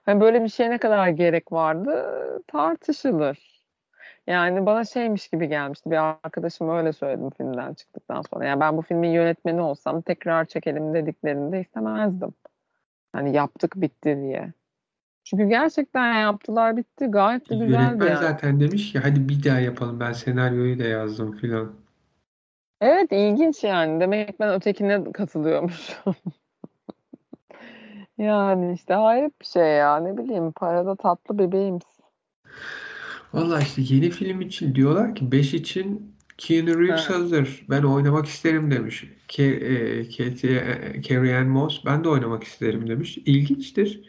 hani 0.06 0.20
böyle 0.20 0.44
bir 0.44 0.48
şeye 0.48 0.70
ne 0.70 0.78
kadar 0.78 1.08
gerek 1.08 1.52
vardı 1.52 2.06
tartışılır. 2.46 3.58
Yani 4.26 4.66
bana 4.66 4.84
şeymiş 4.84 5.28
gibi 5.28 5.48
gelmişti. 5.48 5.90
Bir 5.90 5.96
arkadaşım 5.96 6.70
öyle 6.70 6.92
söyledim 6.92 7.30
filmden 7.30 7.74
çıktıktan 7.74 8.22
sonra. 8.22 8.44
Yani 8.44 8.60
ben 8.60 8.76
bu 8.76 8.82
filmin 8.82 9.10
yönetmeni 9.10 9.60
olsam 9.60 10.02
tekrar 10.02 10.44
çekelim 10.44 10.94
dediklerinde 10.94 11.60
istemezdim. 11.60 12.34
Hani 13.12 13.36
yaptık 13.36 13.72
bitti 13.76 14.18
diye. 14.22 14.52
Çünkü 15.30 15.48
gerçekten 15.48 16.20
yaptılar 16.20 16.76
bitti. 16.76 17.06
Gayet 17.06 17.50
de 17.50 17.54
güzeldi 17.54 17.72
Yönetmen 17.72 18.06
yani. 18.06 18.18
zaten 18.18 18.60
demiş 18.60 18.92
ki 18.92 18.98
hadi 18.98 19.28
bir 19.28 19.44
daha 19.44 19.60
yapalım 19.60 20.00
ben 20.00 20.12
senaryoyu 20.12 20.78
da 20.78 20.84
yazdım 20.84 21.36
filan. 21.36 21.72
Evet 22.80 23.12
ilginç 23.12 23.64
yani. 23.64 24.00
Demek 24.00 24.40
ben 24.40 24.54
ötekine 24.54 25.12
katılıyormuşum. 25.12 26.14
Yani 28.18 28.72
işte 28.74 28.94
hayret 28.94 29.40
bir 29.40 29.46
şey 29.46 29.62
ya. 29.62 29.96
Ne 29.96 30.18
bileyim 30.18 30.52
parada 30.52 30.96
tatlı 30.96 31.38
bebeğimiz. 31.38 31.82
Valla 33.34 33.60
işte 33.60 33.82
yeni 33.84 34.10
film 34.10 34.40
için 34.40 34.74
diyorlar 34.74 35.14
ki 35.14 35.32
5 35.32 35.54
için 35.54 36.16
Keanu 36.38 36.80
Reeves 36.80 37.10
Ha. 37.10 37.14
hazır. 37.14 37.66
Ben 37.70 37.82
oynamak 37.82 38.26
isterim 38.26 38.70
demiş. 38.70 39.04
Ke, 39.28 39.42
e, 39.44 40.02
Katie, 40.02 40.56
e, 40.56 41.02
Carrie 41.02 41.36
Ann 41.36 41.46
Moss 41.46 41.84
ben 41.84 42.04
de 42.04 42.08
oynamak 42.08 42.44
isterim 42.44 42.88
demiş. 42.88 43.18
İlginçtir. 43.18 44.02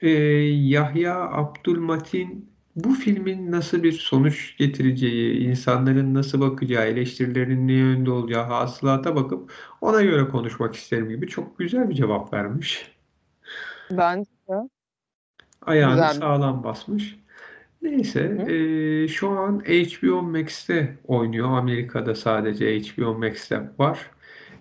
E, 0.00 0.10
Yahya 0.10 1.30
Abdülmatin 1.30 2.50
bu 2.76 2.94
filmin 2.94 3.52
nasıl 3.52 3.82
bir 3.82 3.92
sonuç 3.92 4.56
getireceği, 4.58 5.38
insanların 5.48 6.14
nasıl 6.14 6.40
bakacağı, 6.40 6.86
eleştirilerin 6.86 7.68
ne 7.68 7.72
yönde 7.72 8.10
olacağı 8.10 8.44
hasılata 8.44 9.16
bakıp 9.16 9.52
ona 9.80 10.02
göre 10.02 10.28
konuşmak 10.28 10.74
isterim 10.74 11.08
gibi 11.08 11.26
çok 11.26 11.58
güzel 11.58 11.90
bir 11.90 11.94
cevap 11.94 12.32
vermiş. 12.32 12.92
Bence 13.90 14.30
de. 14.48 14.68
Ayağını 15.62 15.94
Güzel. 15.94 16.12
sağlam 16.12 16.64
basmış. 16.64 17.18
Neyse, 17.82 18.46
e, 18.48 19.08
şu 19.08 19.30
an 19.30 19.60
HBO 19.60 20.22
Max'te 20.22 20.98
oynuyor. 21.04 21.58
Amerika'da 21.58 22.14
sadece 22.14 22.80
HBO 22.80 23.18
Max'te 23.18 23.70
var. 23.78 24.10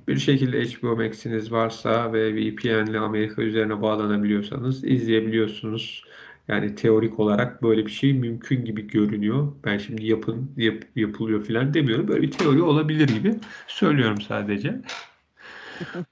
Bir 0.10 0.20
şekilde 0.20 0.66
HBO 0.66 0.96
Max'iniz 0.96 1.52
varsa 1.52 2.14
ve 2.14 2.36
VPN 2.36 2.90
ile 2.90 3.00
Amerika 3.00 3.42
üzerine 3.42 3.82
bağlanabiliyorsanız 3.82 4.84
izleyebiliyorsunuz. 4.84 6.04
Yani 6.48 6.76
teorik 6.76 7.20
olarak 7.20 7.64
böyle 7.64 7.86
bir 7.86 7.92
şey 7.92 8.14
mümkün 8.14 8.66
gibi 8.66 8.88
görünüyor. 8.88 9.54
Ben 9.66 9.78
şimdi 9.78 10.06
yapın 10.06 10.52
yap, 10.58 10.84
yapılıyor 10.96 11.46
falan 11.46 11.74
demiyorum. 11.74 12.08
Böyle 12.08 12.22
bir 12.22 12.32
teori 12.32 12.62
olabilir 12.62 13.08
gibi 13.08 13.36
söylüyorum 13.68 14.22
sadece. 14.22 14.82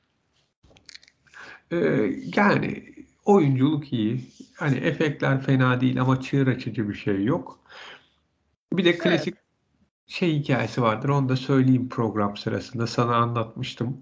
Ee, 1.71 2.11
yani 2.35 2.83
oyunculuk 3.25 3.93
iyi. 3.93 4.21
Hani 4.55 4.77
efektler 4.77 5.41
fena 5.41 5.81
değil 5.81 6.01
ama 6.01 6.21
çığır 6.21 6.47
açıcı 6.47 6.89
bir 6.89 6.93
şey 6.93 7.23
yok. 7.23 7.59
Bir 8.73 8.85
de 8.85 8.97
klasik. 8.97 9.35
Şey 10.07 10.39
hikayesi 10.39 10.81
vardır. 10.81 11.09
Onu 11.09 11.29
da 11.29 11.35
söyleyeyim 11.35 11.89
program 11.89 12.37
sırasında. 12.37 12.87
Sana 12.87 13.15
anlatmıştım. 13.15 13.97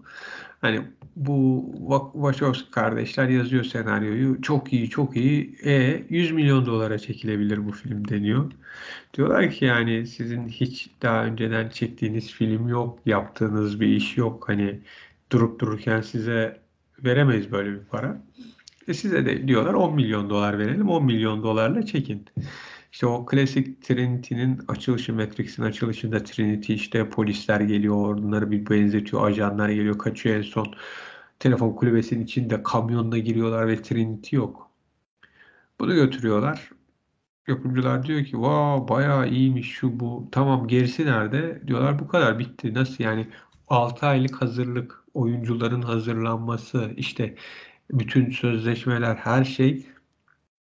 Hani 0.61 0.81
bu 1.15 1.65
Wachowski 2.13 2.71
kardeşler 2.71 3.29
yazıyor 3.29 3.63
senaryoyu. 3.63 4.41
Çok 4.41 4.73
iyi, 4.73 4.89
çok 4.89 5.17
iyi. 5.17 5.57
E 5.63 6.03
100 6.09 6.31
milyon 6.31 6.65
dolara 6.65 6.99
çekilebilir 6.99 7.67
bu 7.67 7.71
film 7.71 8.09
deniyor. 8.09 8.51
Diyorlar 9.13 9.51
ki 9.51 9.65
yani 9.65 10.07
sizin 10.07 10.47
hiç 10.47 10.89
daha 11.01 11.25
önceden 11.25 11.69
çektiğiniz 11.69 12.31
film 12.31 12.67
yok, 12.67 12.99
yaptığınız 13.05 13.79
bir 13.79 13.87
iş 13.87 14.17
yok. 14.17 14.49
Hani 14.49 14.79
durup 15.31 15.59
dururken 15.59 16.01
size 16.01 16.61
veremeyiz 17.03 17.51
böyle 17.51 17.71
bir 17.71 17.85
para. 17.85 18.21
E 18.87 18.93
size 18.93 19.25
de 19.25 19.47
diyorlar 19.47 19.73
10 19.73 19.95
milyon 19.95 20.29
dolar 20.29 20.59
verelim. 20.59 20.89
10 20.89 21.05
milyon 21.05 21.43
dolarla 21.43 21.85
çekin. 21.85 22.25
İşte 22.95 23.07
o 23.07 23.25
klasik 23.25 23.81
Trinity'nin 23.81 24.61
açılışı, 24.67 25.13
Matrix'in 25.13 25.63
açılışında 25.63 26.23
Trinity 26.23 26.73
işte 26.73 27.09
polisler 27.09 27.61
geliyor, 27.61 27.95
onları 27.95 28.51
bir 28.51 28.69
benzetiyor, 28.69 29.27
ajanlar 29.27 29.69
geliyor, 29.69 29.97
kaçıyor 29.97 30.35
en 30.35 30.41
son. 30.41 30.73
Telefon 31.39 31.73
kulübesinin 31.73 32.23
içinde 32.23 32.63
kamyonla 32.63 33.17
giriyorlar 33.17 33.67
ve 33.67 33.81
Trinity 33.81 34.35
yok. 34.35 34.71
Bunu 35.79 35.95
götürüyorlar. 35.95 36.69
Yapımcılar 37.47 38.05
diyor 38.05 38.25
ki 38.25 38.41
vav 38.41 38.87
bayağı 38.87 39.29
iyiymiş 39.29 39.71
şu 39.71 39.99
bu. 39.99 40.29
Tamam 40.31 40.67
gerisi 40.67 41.05
nerede? 41.05 41.67
Diyorlar 41.67 41.99
bu 41.99 42.07
kadar 42.07 42.39
bitti. 42.39 42.73
Nasıl 42.73 43.03
yani 43.03 43.27
6 43.67 44.05
aylık 44.05 44.41
hazırlık, 44.41 45.03
oyuncuların 45.13 45.81
hazırlanması, 45.81 46.91
işte 46.97 47.35
bütün 47.91 48.31
sözleşmeler, 48.31 49.15
her 49.15 49.43
şey 49.43 49.85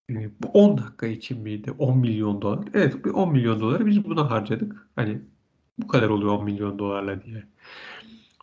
bu 0.08 0.48
10 0.48 0.78
dakika 0.78 1.06
için 1.06 1.40
miydi? 1.42 1.70
10 1.78 1.98
milyon 1.98 2.42
dolar. 2.42 2.58
Evet, 2.74 3.04
bir 3.04 3.10
10 3.10 3.32
milyon 3.32 3.60
doları 3.60 3.86
biz 3.86 4.04
buna 4.04 4.30
harcadık. 4.30 4.88
Hani 4.96 5.20
bu 5.78 5.88
kadar 5.88 6.08
oluyor 6.08 6.32
10 6.38 6.44
milyon 6.44 6.78
dolarla 6.78 7.22
diye. 7.24 7.44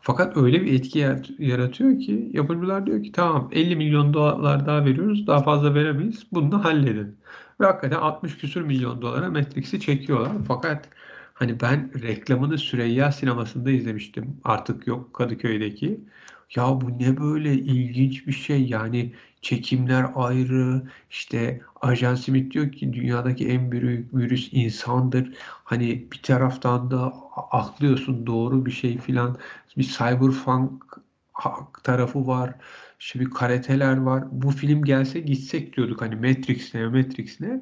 Fakat 0.01 0.37
öyle 0.37 0.61
bir 0.61 0.73
etki 0.73 0.99
yaratıyor 1.39 1.99
ki 1.99 2.29
yapımcılar 2.33 2.85
diyor 2.85 3.03
ki 3.03 3.11
tamam 3.11 3.49
50 3.51 3.75
milyon 3.75 4.13
dolar 4.13 4.65
daha 4.65 4.85
veriyoruz 4.85 5.27
daha 5.27 5.43
fazla 5.43 5.75
veremeyiz 5.75 6.27
bunu 6.31 6.51
da 6.51 6.63
halledin. 6.63 7.19
Ve 7.61 7.65
hakikaten 7.65 7.97
60 7.97 8.37
küsür 8.37 8.61
milyon 8.61 9.01
dolara 9.01 9.29
Matrix'i 9.29 9.79
çekiyorlar. 9.79 10.31
Fakat 10.47 10.89
hani 11.33 11.61
ben 11.61 12.01
reklamını 12.01 12.57
Süreyya 12.57 13.11
sinemasında 13.11 13.71
izlemiştim. 13.71 14.39
Artık 14.43 14.87
yok 14.87 15.13
Kadıköy'deki. 15.13 16.01
Ya 16.55 16.81
bu 16.81 16.99
ne 16.99 17.17
böyle 17.17 17.53
ilginç 17.53 18.27
bir 18.27 18.33
şey 18.33 18.65
yani 18.67 19.13
çekimler 19.41 20.05
ayrı 20.15 20.83
işte 21.09 21.61
Ajan 21.81 22.15
Smith 22.15 22.53
diyor 22.53 22.71
ki 22.71 22.93
dünyadaki 22.93 23.47
en 23.49 23.71
büyük 23.71 24.13
virüs 24.13 24.49
insandır. 24.51 25.33
Hani 25.63 26.07
bir 26.11 26.21
taraftan 26.23 26.91
da 26.91 27.13
aklıyorsun 27.51 28.27
doğru 28.27 28.65
bir 28.65 28.71
şey 28.71 28.97
filan 28.97 29.37
bir 29.77 29.83
cyberpunk 29.83 30.83
tarafı 31.83 32.27
var. 32.27 32.55
İşte 32.99 33.19
bir 33.19 33.29
kareteler 33.29 33.97
var. 33.97 34.23
Bu 34.31 34.51
film 34.51 34.83
gelse 34.83 35.19
gitsek 35.19 35.77
diyorduk 35.77 36.01
hani 36.01 36.15
Matrix 36.15 36.73
ne 36.73 36.87
Matrix 36.87 37.41
ne. 37.41 37.61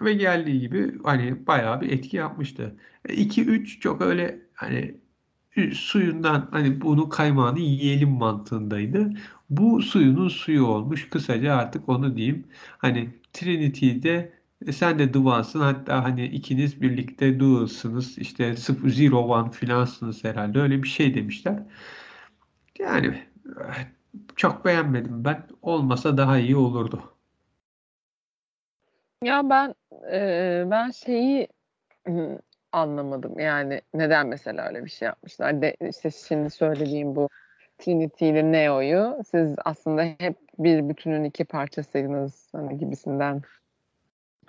Ve 0.00 0.14
geldiği 0.14 0.60
gibi 0.60 1.02
hani 1.04 1.46
bayağı 1.46 1.80
bir 1.80 1.92
etki 1.92 2.16
yapmıştı. 2.16 2.76
2-3 3.08 3.80
çok 3.80 4.02
öyle 4.02 4.40
hani 4.54 4.94
suyundan 5.72 6.48
hani 6.50 6.80
bunu 6.80 7.08
kaymağını 7.08 7.60
yiyelim 7.60 8.10
mantığındaydı. 8.10 9.10
Bu 9.56 9.82
suyunun 9.82 10.28
suyu 10.28 10.66
olmuş. 10.66 11.08
Kısaca 11.10 11.54
artık 11.54 11.88
onu 11.88 12.16
diyeyim. 12.16 12.48
Hani 12.78 13.10
Trinity'de 13.32 14.32
e, 14.66 14.72
sen 14.72 14.98
de 14.98 15.14
Duvansın 15.14 15.60
hatta 15.60 16.04
hani 16.04 16.26
ikiniz 16.26 16.82
birlikte 16.82 17.40
Dual'sınız 17.40 18.18
işte 18.18 18.54
Zero 18.86 19.18
One 19.18 19.50
filansınız 19.50 20.24
herhalde 20.24 20.60
öyle 20.60 20.82
bir 20.82 20.88
şey 20.88 21.14
demişler. 21.14 21.62
Yani 22.78 23.22
çok 24.36 24.64
beğenmedim 24.64 25.24
ben. 25.24 25.46
Olmasa 25.62 26.16
daha 26.16 26.38
iyi 26.38 26.56
olurdu. 26.56 27.02
Ya 29.22 29.50
ben 29.50 29.74
e, 30.12 30.64
ben 30.70 30.90
şeyi 30.90 31.48
anlamadım. 32.72 33.38
Yani 33.38 33.80
neden 33.94 34.26
mesela 34.26 34.68
öyle 34.68 34.84
bir 34.84 34.90
şey 34.90 35.06
yapmışlar? 35.06 35.62
De, 35.62 35.76
işte 35.90 36.10
şimdi 36.10 36.50
söylediğim 36.50 37.16
bu 37.16 37.28
Trinity 37.78 38.30
ile 38.30 38.52
Neo'yu 38.52 39.16
siz 39.30 39.56
aslında 39.64 40.02
hep 40.02 40.36
bir 40.58 40.88
bütünün 40.88 41.24
iki 41.24 41.44
parçasıydınız 41.44 42.48
hani 42.52 42.78
gibisinden 42.78 43.42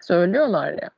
söylüyorlar 0.01 0.73
ya. 0.73 0.89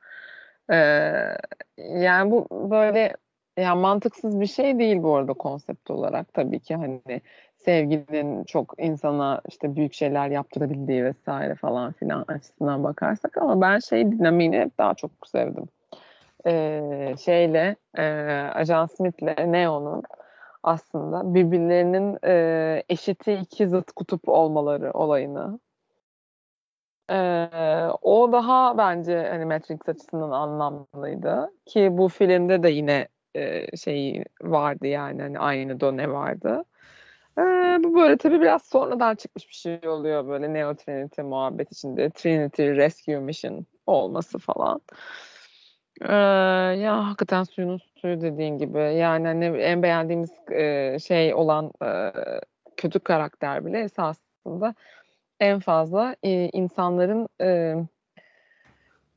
Ee, 0.70 1.36
yani 1.78 2.30
bu 2.30 2.70
böyle 2.70 3.16
yani 3.56 3.80
mantıksız 3.80 4.40
bir 4.40 4.46
şey 4.46 4.78
değil 4.78 5.02
bu 5.02 5.16
arada 5.16 5.32
konsept 5.32 5.90
olarak 5.90 6.34
tabii 6.34 6.60
ki 6.60 6.76
hani 6.76 7.20
sevginin 7.56 8.44
çok 8.44 8.74
insana 8.78 9.40
işte 9.48 9.76
büyük 9.76 9.94
şeyler 9.94 10.28
yaptırabildiği 10.28 11.04
vesaire 11.04 11.54
falan 11.54 11.92
filan 11.92 12.24
açısından 12.28 12.84
bakarsak 12.84 13.36
ama 13.38 13.60
ben 13.60 13.78
şey 13.78 14.12
dinamiğini 14.12 14.58
hep 14.58 14.78
daha 14.78 14.94
çok 14.94 15.10
sevdim 15.26 15.68
e, 16.46 17.14
şeyle 17.24 17.76
e, 17.98 18.04
Ajan 18.54 18.86
Smith'le 18.86 19.46
Neo'nun 19.46 20.02
aslında 20.62 21.34
birbirlerinin 21.34 22.18
e, 22.24 22.84
eşiti 22.88 23.32
iki 23.32 23.68
zıt 23.68 23.92
kutup 23.92 24.28
olmaları 24.28 24.92
olayını. 24.92 25.60
E, 27.10 27.16
o 28.02 28.32
daha 28.32 28.78
bence 28.78 29.28
hani 29.30 29.44
Matrix 29.44 29.88
açısından 29.88 30.30
anlamlıydı 30.30 31.52
ki 31.66 31.88
bu 31.92 32.08
filmde 32.08 32.62
de 32.62 32.70
yine 32.70 33.08
e, 33.34 33.76
şey 33.76 34.24
vardı 34.42 34.86
yani 34.86 35.22
hani 35.22 35.38
aynı 35.38 35.80
done 35.80 36.10
vardı. 36.10 36.64
E, 37.38 37.42
bu 37.84 37.94
böyle 37.94 38.16
tabii 38.16 38.40
biraz 38.40 38.62
sonradan 38.62 39.14
çıkmış 39.14 39.48
bir 39.48 39.54
şey 39.54 39.88
oluyor 39.88 40.28
böyle 40.28 40.52
Neo 40.52 40.74
Trinity 40.74 41.22
muhabbet 41.22 41.72
içinde 41.72 42.10
Trinity 42.10 42.62
Rescue 42.62 43.20
Mission 43.20 43.66
olması 43.86 44.38
falan. 44.38 44.80
Eee, 46.02 46.08
ya 46.82 47.06
hakikaten 47.08 47.44
suyunun 47.44 47.80
suyu 47.96 48.20
dediğin 48.20 48.58
gibi. 48.58 48.78
Yani 48.78 49.26
hani 49.26 49.44
en 49.44 49.82
beğendiğimiz 49.82 50.30
eee, 50.50 50.96
şey 51.06 51.34
olan 51.34 51.72
eee, 51.82 52.12
kötü 52.76 52.98
karakter 53.00 53.64
bile 53.66 53.80
esasında 53.80 54.74
en 55.40 55.60
fazla 55.60 56.16
eee, 56.22 56.50
insanların 56.52 57.28
eee, 57.40 57.86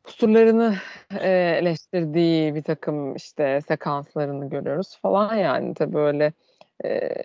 kusurlarını 0.04 0.76
eee, 1.14 1.58
eleştirdiği 1.62 2.56
bir 2.56 2.64
takım 2.64 3.16
işte 3.16 3.62
sekanslarını 3.68 4.50
görüyoruz 4.50 5.00
falan 5.02 5.36
yani 5.36 5.74
tabii 5.74 5.94
böyle 5.94 6.34
eee, 6.84 7.24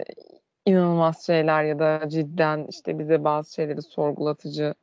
inanılmaz 0.67 1.27
şeyler 1.27 1.65
ya 1.65 1.79
da 1.79 2.09
cidden 2.09 2.67
işte 2.71 2.99
bize 2.99 3.25
bazı 3.25 3.55
şeyleri 3.55 3.83
sorgulatıcı 3.83 4.75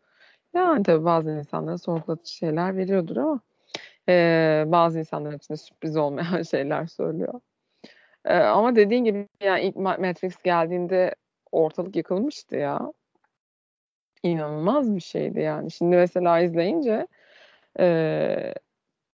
yani 0.55 0.83
tabii 0.83 1.05
bazı 1.05 1.31
insanlara 1.31 1.77
sorgulatıcı 1.77 2.33
şeyler 2.36 2.77
veriyordur 2.77 3.17
ama 3.17 3.41
Eee, 4.07 4.63
bazı 4.67 4.99
insanlar 4.99 5.33
için 5.33 5.55
sürpriz 5.55 5.97
olmayan 5.97 6.41
şeyler 6.51 6.85
söylüyor. 6.87 7.33
Eee, 8.27 8.33
ama 8.35 8.75
dediğin 8.75 9.03
gibi 9.03 9.27
yani 9.43 9.61
ilk 9.63 9.75
Matrix 9.75 10.43
geldiğinde 10.43 11.15
ortalık 11.51 11.95
yıkılmıştı 11.95 12.55
ya. 12.57 12.93
İnanılmaz 14.23 14.95
bir 14.95 15.01
şeydi 15.01 15.39
yani. 15.39 15.71
Şimdi 15.71 15.95
mesela 15.95 16.39
izleyince 16.39 17.07
eee, 17.79 18.53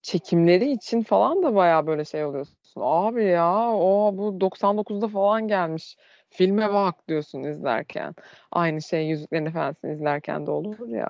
çekimleri 0.02 0.72
için 0.72 1.04
falan 1.04 1.44
da 1.44 1.56
bayağı 1.56 1.88
böyle 1.88 2.06
şey 2.06 2.26
oluyorsun. 2.26 2.58
Abi 2.78 3.26
ya 3.26 3.72
o 3.74 4.14
bu 4.18 4.42
99'da 4.42 5.08
falan 5.08 5.48
gelmiş. 5.48 5.98
Filme 6.30 6.74
bak 6.74 7.08
diyorsun 7.08 7.44
izlerken. 7.44 8.16
Aynı 8.52 8.82
şey 8.82 9.08
Yüzüklerin 9.08 9.46
Efendisi'ni 9.46 9.94
izlerken 9.94 10.48
de 10.48 10.52
olur 10.52 10.90
ya. 10.90 11.10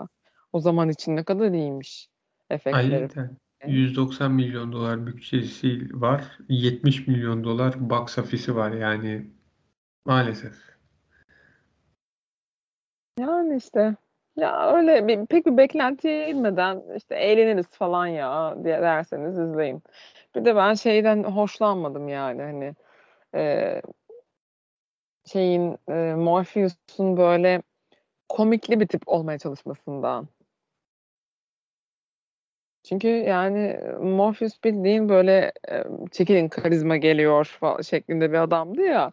O 0.54 0.60
zaman 0.60 0.90
için 0.90 1.16
ne 1.16 1.24
kadar 1.24 1.52
iyiymiş 1.52 2.10
efektleri. 2.50 3.10
Aynen. 3.10 3.38
190 3.66 4.32
milyon 4.32 4.72
dolar 4.72 5.08
bütçesi 5.08 6.02
var. 6.02 6.38
70 6.50 7.08
milyon 7.08 7.44
dolar 7.44 7.90
box 7.90 8.18
office'i 8.18 8.56
var 8.56 8.72
yani 8.72 9.26
maalesef. 10.06 10.54
Yani 13.20 13.58
işte 13.58 13.96
ya 14.38 14.74
öyle 14.76 15.08
bir, 15.08 15.26
pek 15.26 15.46
bir 15.46 15.58
beklentiye 15.58 16.30
inmeden 16.30 16.84
işte 16.98 17.16
eğleniriz 17.16 17.68
falan 17.68 18.08
ya 18.08 18.58
diye 18.64 18.82
derseniz 18.82 19.40
izleyin. 19.40 19.84
Bir 20.36 20.46
de 20.46 20.56
ben 20.56 20.74
şeyden 20.74 21.24
hoşlanmadım 21.24 22.08
yani 22.08 22.42
hani 22.42 22.76
e, 23.36 23.82
şeyin 25.26 25.78
e, 25.90 26.16
Morpheus'un 26.16 27.18
böyle 27.18 27.62
komikli 28.30 28.80
bir 28.80 28.88
tip 28.88 29.02
olmaya 29.08 29.40
çalışmasından. 29.40 30.28
Çünkü 32.90 33.08
yani 33.08 33.80
Morpheus 34.02 34.64
bildiğin 34.64 35.10
böyle 35.10 35.52
çekilin 36.12 36.48
karizma 36.48 36.98
geliyor 36.98 37.46
falan 37.60 37.82
şeklinde 37.82 38.32
bir 38.32 38.38
adamdı 38.38 38.82
ya. 38.82 39.12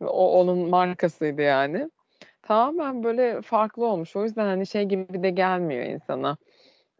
O 0.00 0.40
onun 0.40 0.68
markasıydı 0.70 1.42
yani. 1.42 1.90
Tamamen 2.42 3.04
böyle 3.04 3.42
farklı 3.42 3.86
olmuş. 3.86 4.16
O 4.16 4.24
yüzden 4.24 4.46
hani 4.46 4.66
şey 4.66 4.84
gibi 4.84 5.22
de 5.22 5.30
gelmiyor 5.30 5.84
insana. 5.84 6.36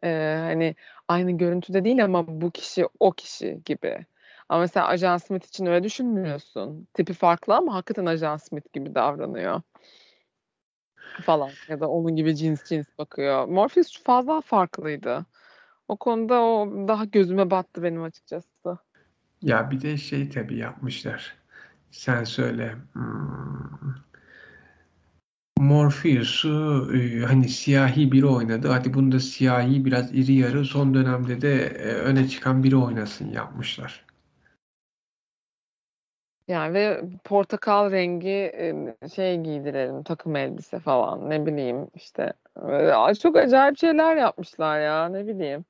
Ee, 0.05 0.37
hani 0.41 0.75
aynı 1.09 1.33
görüntüde 1.33 1.85
değil 1.85 2.05
ama 2.05 2.41
bu 2.41 2.51
kişi 2.51 2.87
o 3.01 3.13
kişi 3.13 3.61
gibi. 3.65 4.07
Ama 4.49 4.61
mesela 4.61 4.87
Ajan 4.87 5.17
Smith 5.17 5.47
için 5.47 5.67
öyle 5.67 5.85
düşünmüyorsun. 5.85 6.89
Tipi 6.95 7.13
farklı 7.13 7.57
ama 7.57 7.75
hakikaten 7.75 8.07
Ajan 8.07 8.37
Smith 8.37 8.73
gibi 8.73 8.95
davranıyor. 8.95 9.63
Falan 11.23 11.51
ya 11.69 11.81
da 11.81 11.89
onun 11.89 12.17
gibi 12.17 12.37
cins 12.37 12.65
cins 12.65 12.87
bakıyor. 12.99 13.49
Morpheus 13.49 14.03
fazla 14.03 14.41
farklıydı. 14.41 15.27
O 15.89 15.97
konuda 15.97 16.43
o 16.43 16.89
daha 16.89 17.05
gözüme 17.05 17.51
battı 17.51 17.83
benim 17.83 18.03
açıkçası. 18.03 18.79
Ya 19.43 19.71
bir 19.71 19.81
de 19.81 19.97
şey 19.97 20.29
tabii 20.29 20.57
yapmışlar. 20.57 21.37
Sen 21.91 22.25
söyle. 22.25 22.77
Hmm. 22.93 23.95
Morpheus'u 25.59 26.89
e, 26.95 27.21
hani 27.25 27.49
siyahi 27.49 28.13
biri 28.13 28.27
oynadı. 28.27 28.69
Hadi 28.69 28.95
bunu 28.95 29.13
da 29.13 29.21
siyahi 29.21 29.85
biraz 29.85 30.15
iri 30.15 30.33
yarı 30.33 30.65
son 30.65 30.95
dönemde 30.95 31.41
de 31.41 31.67
e, 31.67 31.93
öne 31.93 32.29
çıkan 32.29 32.65
biri 32.65 32.77
oynasın 32.77 33.31
yapmışlar. 33.33 34.05
Yani 36.49 36.75
ve 36.75 37.03
portakal 37.25 37.91
rengi 37.91 38.29
e, 38.29 39.09
şey 39.15 39.37
giydirelim 39.37 40.03
takım 40.03 40.37
elbise 40.37 40.79
falan 40.79 41.31
ne 41.31 41.47
bileyim 41.47 41.91
işte 41.95 42.33
çok 43.21 43.37
acayip 43.37 43.79
şeyler 43.79 44.17
yapmışlar 44.17 44.81
ya 44.81 45.09
ne 45.09 45.27
bileyim. 45.27 45.65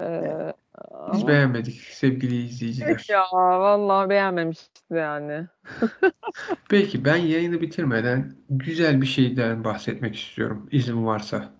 Ee, 0.00 0.52
ama 0.90 1.28
beğenmedik 1.28 1.80
sevgili 1.80 2.42
izleyiciler. 2.44 3.06
ya 3.08 3.22
vallahi 3.32 4.10
beğenmemişti 4.10 4.80
yani. 4.90 5.46
Peki 6.70 7.04
ben 7.04 7.16
yayını 7.16 7.60
bitirmeden 7.60 8.36
güzel 8.50 9.00
bir 9.00 9.06
şeyden 9.06 9.64
bahsetmek 9.64 10.16
istiyorum 10.16 10.68
izin 10.72 11.06
varsa. 11.06 11.54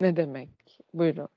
Ne 0.00 0.16
demek? 0.16 0.48
Buyurun. 0.94 1.28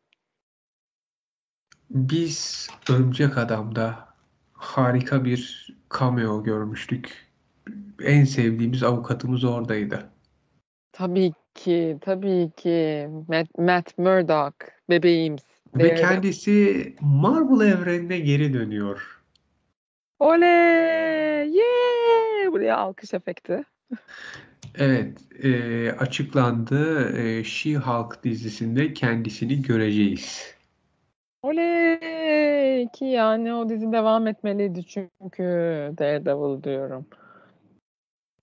Biz 1.89 2.67
Örümcek 2.89 3.37
Adam'da 3.37 4.07
harika 4.53 5.25
bir 5.25 5.67
cameo 5.99 6.43
görmüştük. 6.43 7.33
En 8.03 8.23
sevdiğimiz 8.23 8.83
avukatımız 8.83 9.43
oradaydı. 9.43 10.09
Tabii 10.91 11.33
ki, 11.55 11.97
tabii 12.01 12.51
ki. 12.57 13.09
Matt, 13.27 13.57
Matt 13.57 13.97
Murdock, 13.97 14.55
bebeğimiz. 14.89 15.52
Ve 15.75 15.95
kendisi 15.95 16.95
Marvel 17.01 17.67
evrenine 17.67 18.19
geri 18.19 18.53
dönüyor. 18.53 19.21
Oley! 20.19 21.49
Yeah! 21.49 22.51
Buraya 22.51 22.77
alkış 22.77 23.13
efekti. 23.13 23.63
Evet, 24.75 25.17
e, 25.43 25.91
açıklandı. 25.91 27.09
E, 27.17 27.43
She-Hulk 27.43 28.23
dizisinde 28.23 28.93
kendisini 28.93 29.61
göreceğiz. 29.61 30.55
Oley! 31.43 32.87
Ki 32.93 33.05
yani 33.05 33.53
o 33.53 33.69
dizi 33.69 33.91
devam 33.91 34.27
etmeliydi 34.27 34.85
çünkü 34.85 35.43
Daredevil 35.97 36.63
diyorum. 36.63 37.05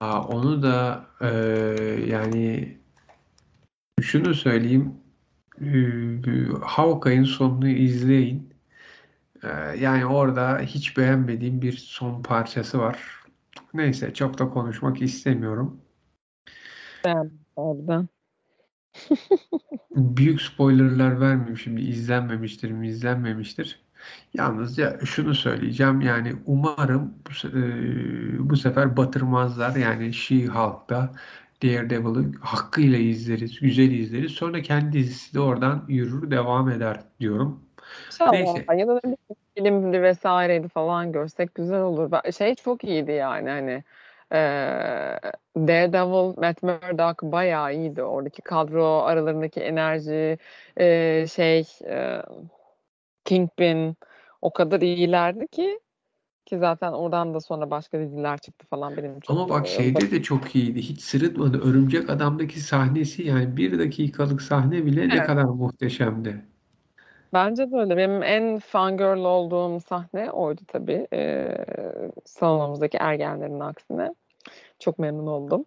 Aa, 0.00 0.22
onu 0.28 0.62
da 0.62 1.04
e, 1.20 1.28
yani 2.06 2.76
şunu 4.00 4.34
söyleyeyim. 4.34 4.94
E, 5.60 5.70
Hawkeye'in 6.62 7.24
sonunu 7.24 7.68
izleyin. 7.68 8.54
E, 9.42 9.48
yani 9.78 10.06
orada 10.06 10.58
hiç 10.58 10.96
beğenmediğim 10.96 11.62
bir 11.62 11.72
son 11.72 12.22
parçası 12.22 12.78
var. 12.78 13.20
Neyse 13.74 14.14
çok 14.14 14.38
da 14.38 14.50
konuşmak 14.50 15.02
istemiyorum. 15.02 15.80
Oradan. 17.56 18.08
Büyük 19.96 20.42
spoilerlar 20.42 21.20
vermeyeyim 21.20 21.58
şimdi 21.58 21.80
izlenmemiştir 21.80 22.70
mi 22.70 22.88
izlenmemiştir. 22.88 23.82
Yalnızca 24.34 25.00
şunu 25.04 25.34
söyleyeceğim 25.34 26.00
yani 26.00 26.34
umarım 26.46 27.14
bu, 27.26 27.48
e, 27.48 27.60
bu 28.50 28.56
sefer 28.56 28.96
batırmazlar 28.96 29.76
yani 29.76 30.12
She-Hulk'ta 30.12 31.12
Daredevil'ı 31.62 32.32
hakkıyla 32.40 32.98
izleriz, 32.98 33.60
güzel 33.60 33.90
izleriz. 33.90 34.32
Sonra 34.32 34.62
kendi 34.62 34.92
dizisi 34.98 35.34
de 35.34 35.40
oradan 35.40 35.84
yürür 35.88 36.30
devam 36.30 36.70
eder 36.70 37.00
diyorum. 37.20 37.64
İnşallah. 38.12 38.32
Neyse. 38.32 38.64
Ya 38.76 38.88
da 38.88 39.00
bileyim, 39.02 39.16
filmdi 39.56 40.02
vesaireydi 40.02 40.68
falan 40.68 41.12
görsek 41.12 41.54
güzel 41.54 41.80
olur. 41.80 42.10
Şey 42.38 42.54
çok 42.54 42.84
iyiydi 42.84 43.12
yani 43.12 43.50
hani 43.50 43.84
eee 44.32 45.20
Daredevil, 45.56 46.38
Matt 46.40 46.62
Murdock 46.62 47.22
bayağı 47.22 47.74
iyiydi. 47.74 48.02
Oradaki 48.02 48.42
kadro 48.42 48.84
aralarındaki 49.02 49.60
enerji 49.60 50.38
eee, 50.80 51.26
şey 51.34 51.64
eee, 51.84 52.22
Kingpin 53.24 53.96
o 54.42 54.52
kadar 54.52 54.80
iyilerdi 54.80 55.48
ki 55.48 55.80
ki 56.50 56.58
zaten 56.58 56.92
oradan 56.92 57.34
da 57.34 57.40
sonra 57.40 57.70
başka 57.70 58.00
diziler 58.00 58.38
çıktı 58.38 58.66
falan 58.66 58.96
benim 58.96 59.20
çok 59.20 59.36
Ama 59.36 59.48
bak 59.48 59.66
şeyde 59.66 60.10
de 60.10 60.22
çok 60.22 60.56
iyiydi. 60.56 60.82
Hiç 60.82 61.00
sırıtmadı. 61.00 61.60
Örümcek 61.60 62.10
Adam'daki 62.10 62.60
sahnesi 62.60 63.22
yani 63.22 63.56
bir 63.56 63.78
dakikalık 63.78 64.42
sahne 64.42 64.86
bile 64.86 65.08
ne 65.08 65.14
Evet. 65.14 65.26
kadar 65.26 65.44
muhteşemdi. 65.44 66.44
Bence 67.32 67.70
de 67.70 67.76
öyle. 67.76 67.96
Benim 67.96 68.22
en 68.22 68.58
fangirl 68.58 69.24
olduğum 69.24 69.80
sahne 69.80 70.30
oydu 70.30 70.60
tabii. 70.68 71.06
Eee 71.12 71.64
salonumuzdaki 72.24 72.96
ergenlerin 72.96 73.60
aksine. 73.60 74.14
Çok 74.78 74.98
memnun 74.98 75.26
oldum. 75.26 75.64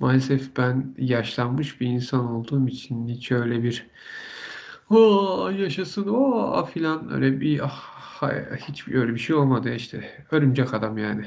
Maalesef 0.00 0.56
ben 0.56 0.94
yaşlanmış 0.98 1.80
bir 1.80 1.86
insan 1.86 2.32
olduğum 2.32 2.68
için 2.68 3.08
hiç 3.08 3.32
öyle 3.32 3.62
bir 3.62 3.86
o 4.90 5.50
yaşasın 5.58 6.08
o 6.08 6.64
filan 6.64 7.12
öyle 7.12 7.40
bir 7.40 7.60
ah, 7.64 8.01
hiç 8.68 8.88
öyle 8.88 9.14
bir 9.14 9.18
şey 9.18 9.36
olmadı 9.36 9.74
işte. 9.74 10.00
Örümcek 10.30 10.74
adam 10.74 10.98
yani. 10.98 11.26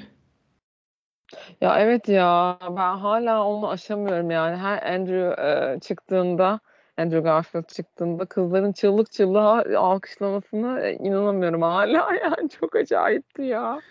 Ya 1.61 1.79
evet 1.79 2.09
ya 2.09 2.57
ben 2.61 2.97
hala 2.97 3.45
onu 3.47 3.69
aşamıyorum 3.69 4.31
yani. 4.31 4.57
Her 4.57 4.93
Andrew 4.93 5.43
eee, 5.43 5.79
çıktığında 5.79 6.59
Andrew 6.97 7.19
Garfield 7.19 7.67
çıktığında 7.67 8.25
kızların 8.25 8.71
çığlık 8.71 9.11
çığlığa 9.11 9.63
alkışlamasına 9.79 10.79
e, 10.81 10.93
inanamıyorum 10.93 11.61
hala 11.61 12.15
yani 12.23 12.49
çok 12.49 12.75
acayipti 12.75 13.41
ya. 13.41 13.81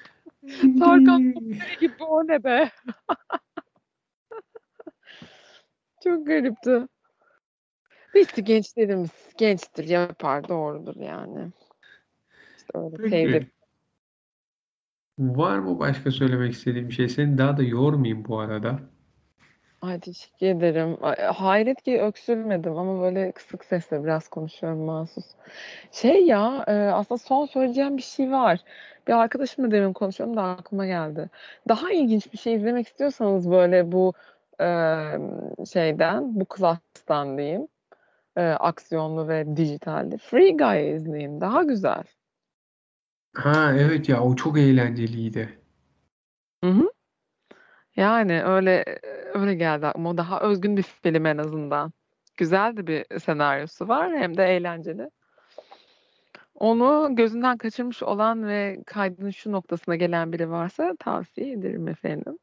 Tarkan 0.81 1.35
gibi 1.81 2.05
o 2.05 2.29
ne 2.29 2.45
be? 2.45 2.71
Çok 6.05 6.27
garipti. 6.27 6.87
Neyse 8.14 8.43
gençlerimiz 8.43 9.11
gençtir 9.38 9.88
yapar 9.88 10.49
doğrudur 10.49 10.97
yani. 10.97 11.53
Öyle 12.75 12.97
Peki. 12.97 13.11
teyze. 13.11 13.47
Var 15.19 15.59
mı 15.59 15.79
başka 15.79 16.11
söylemek 16.11 16.53
istediğim 16.53 16.89
bir 16.89 16.95
şey? 16.95 17.09
Seni 17.09 17.39
daha 17.39 17.57
da 17.57 17.63
yormayayım 17.63 18.25
bu 18.25 18.39
arada. 18.39 18.79
Ay 19.83 20.01
teşekkür 20.01 20.47
ederim. 20.47 20.97
Ay, 21.03 21.17
hayret 21.17 21.83
ki 21.83 22.01
öksürmedim 22.01 22.77
ama 22.77 23.03
böyle 23.03 23.33
kısık 23.33 23.65
sesle 23.65 24.05
biraz 24.05 24.29
konuşuyorum 24.29 24.79
mahsus. 24.79 25.25
Şey 25.93 26.27
ya 26.27 26.65
e, 26.67 26.73
aslında 26.73 27.19
son 27.19 27.47
söyleyeceğim 27.47 27.97
bir 27.97 28.03
şey 28.03 28.31
var. 28.33 28.61
Bir 29.09 29.13
arkadaşımla 29.13 29.71
demin 29.71 29.93
konuşuyorum 29.93 30.37
da 30.37 30.43
aklıma 30.43 30.87
geldi. 30.87 31.31
Daha 31.69 31.93
ilginç 31.93 32.33
bir 32.33 32.39
şey 32.39 32.55
izlemek 32.55 32.87
istiyorsanız 32.87 33.51
böyle 33.51 33.93
bu 33.93 34.13
e, 34.61 34.67
şeyden, 35.73 36.41
bu 36.41 36.45
klastan 36.45 37.39
diyeyim. 37.39 37.69
E, 38.37 38.43
aksiyonlu 38.43 39.29
ve 39.29 39.57
dijitalde. 39.57 40.19
Free 40.19 40.51
Guy 40.57 40.97
izleyin. 40.97 41.41
Daha 41.41 41.63
güzel. 41.63 42.05
Ha 43.35 43.75
evet 43.79 44.09
ya 44.09 44.20
o 44.23 44.37
çok 44.37 44.59
eğlenceliydi. 44.59 45.59
Hı 46.64 46.70
hı. 46.70 46.90
Yani 47.97 48.44
öyle 48.44 48.85
öyle 49.35 49.55
geldi 49.55 49.87
aklıma. 49.87 50.16
Daha 50.16 50.40
özgün 50.40 50.77
bir 50.77 50.83
film 50.83 51.27
en 51.27 51.38
azından. 51.38 51.92
Güzel 52.37 52.77
de 52.77 52.87
bir 52.87 53.18
senaryosu 53.18 53.88
var 53.88 54.16
hem 54.16 54.37
de 54.37 54.44
eğlenceli. 54.44 55.11
Onu 56.55 57.09
gözünden 57.16 57.59
kaçırmış 57.59 58.03
olan 58.03 58.47
ve 58.47 58.83
kaydının 58.87 59.31
şu 59.31 59.53
noktasına 59.53 59.97
gelen 59.97 60.33
biri 60.33 60.51
varsa 60.51 60.94
tavsiye 60.99 61.53
ederim 61.53 61.88
efendim. 61.88 62.38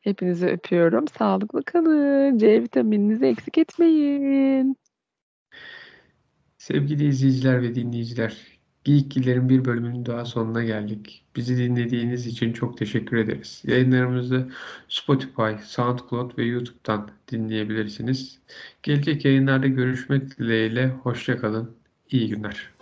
Hepinizi 0.00 0.46
öpüyorum. 0.46 1.08
Sağlıklı 1.08 1.64
kalın. 1.64 2.38
C 2.38 2.62
vitamininizi 2.62 3.26
eksik 3.26 3.58
etmeyin. 3.58 4.76
Sevgili 6.58 7.06
izleyiciler 7.06 7.62
ve 7.62 7.74
dinleyiciler, 7.74 8.57
Geyiklilerin 8.88 9.48
bir 9.48 9.64
bölümünün 9.64 10.06
daha 10.06 10.24
sonuna 10.24 10.64
geldik. 10.64 11.24
Bizi 11.36 11.56
dinlediğiniz 11.56 12.26
için 12.26 12.52
çok 12.52 12.78
teşekkür 12.78 13.16
ederiz. 13.16 13.62
Yayınlarımızı 13.66 14.48
Spotify, 14.88 15.64
SoundCloud 15.64 16.38
ve 16.38 16.44
YouTube'dan 16.44 17.10
dinleyebilirsiniz. 17.32 18.38
Gelecek 18.82 19.24
yayınlarda 19.24 19.66
görüşmek 19.66 20.38
dileğiyle. 20.38 20.88
Hoşça 20.88 21.38
kalın. 21.38 21.76
İyi 22.10 22.28
günler. 22.28 22.77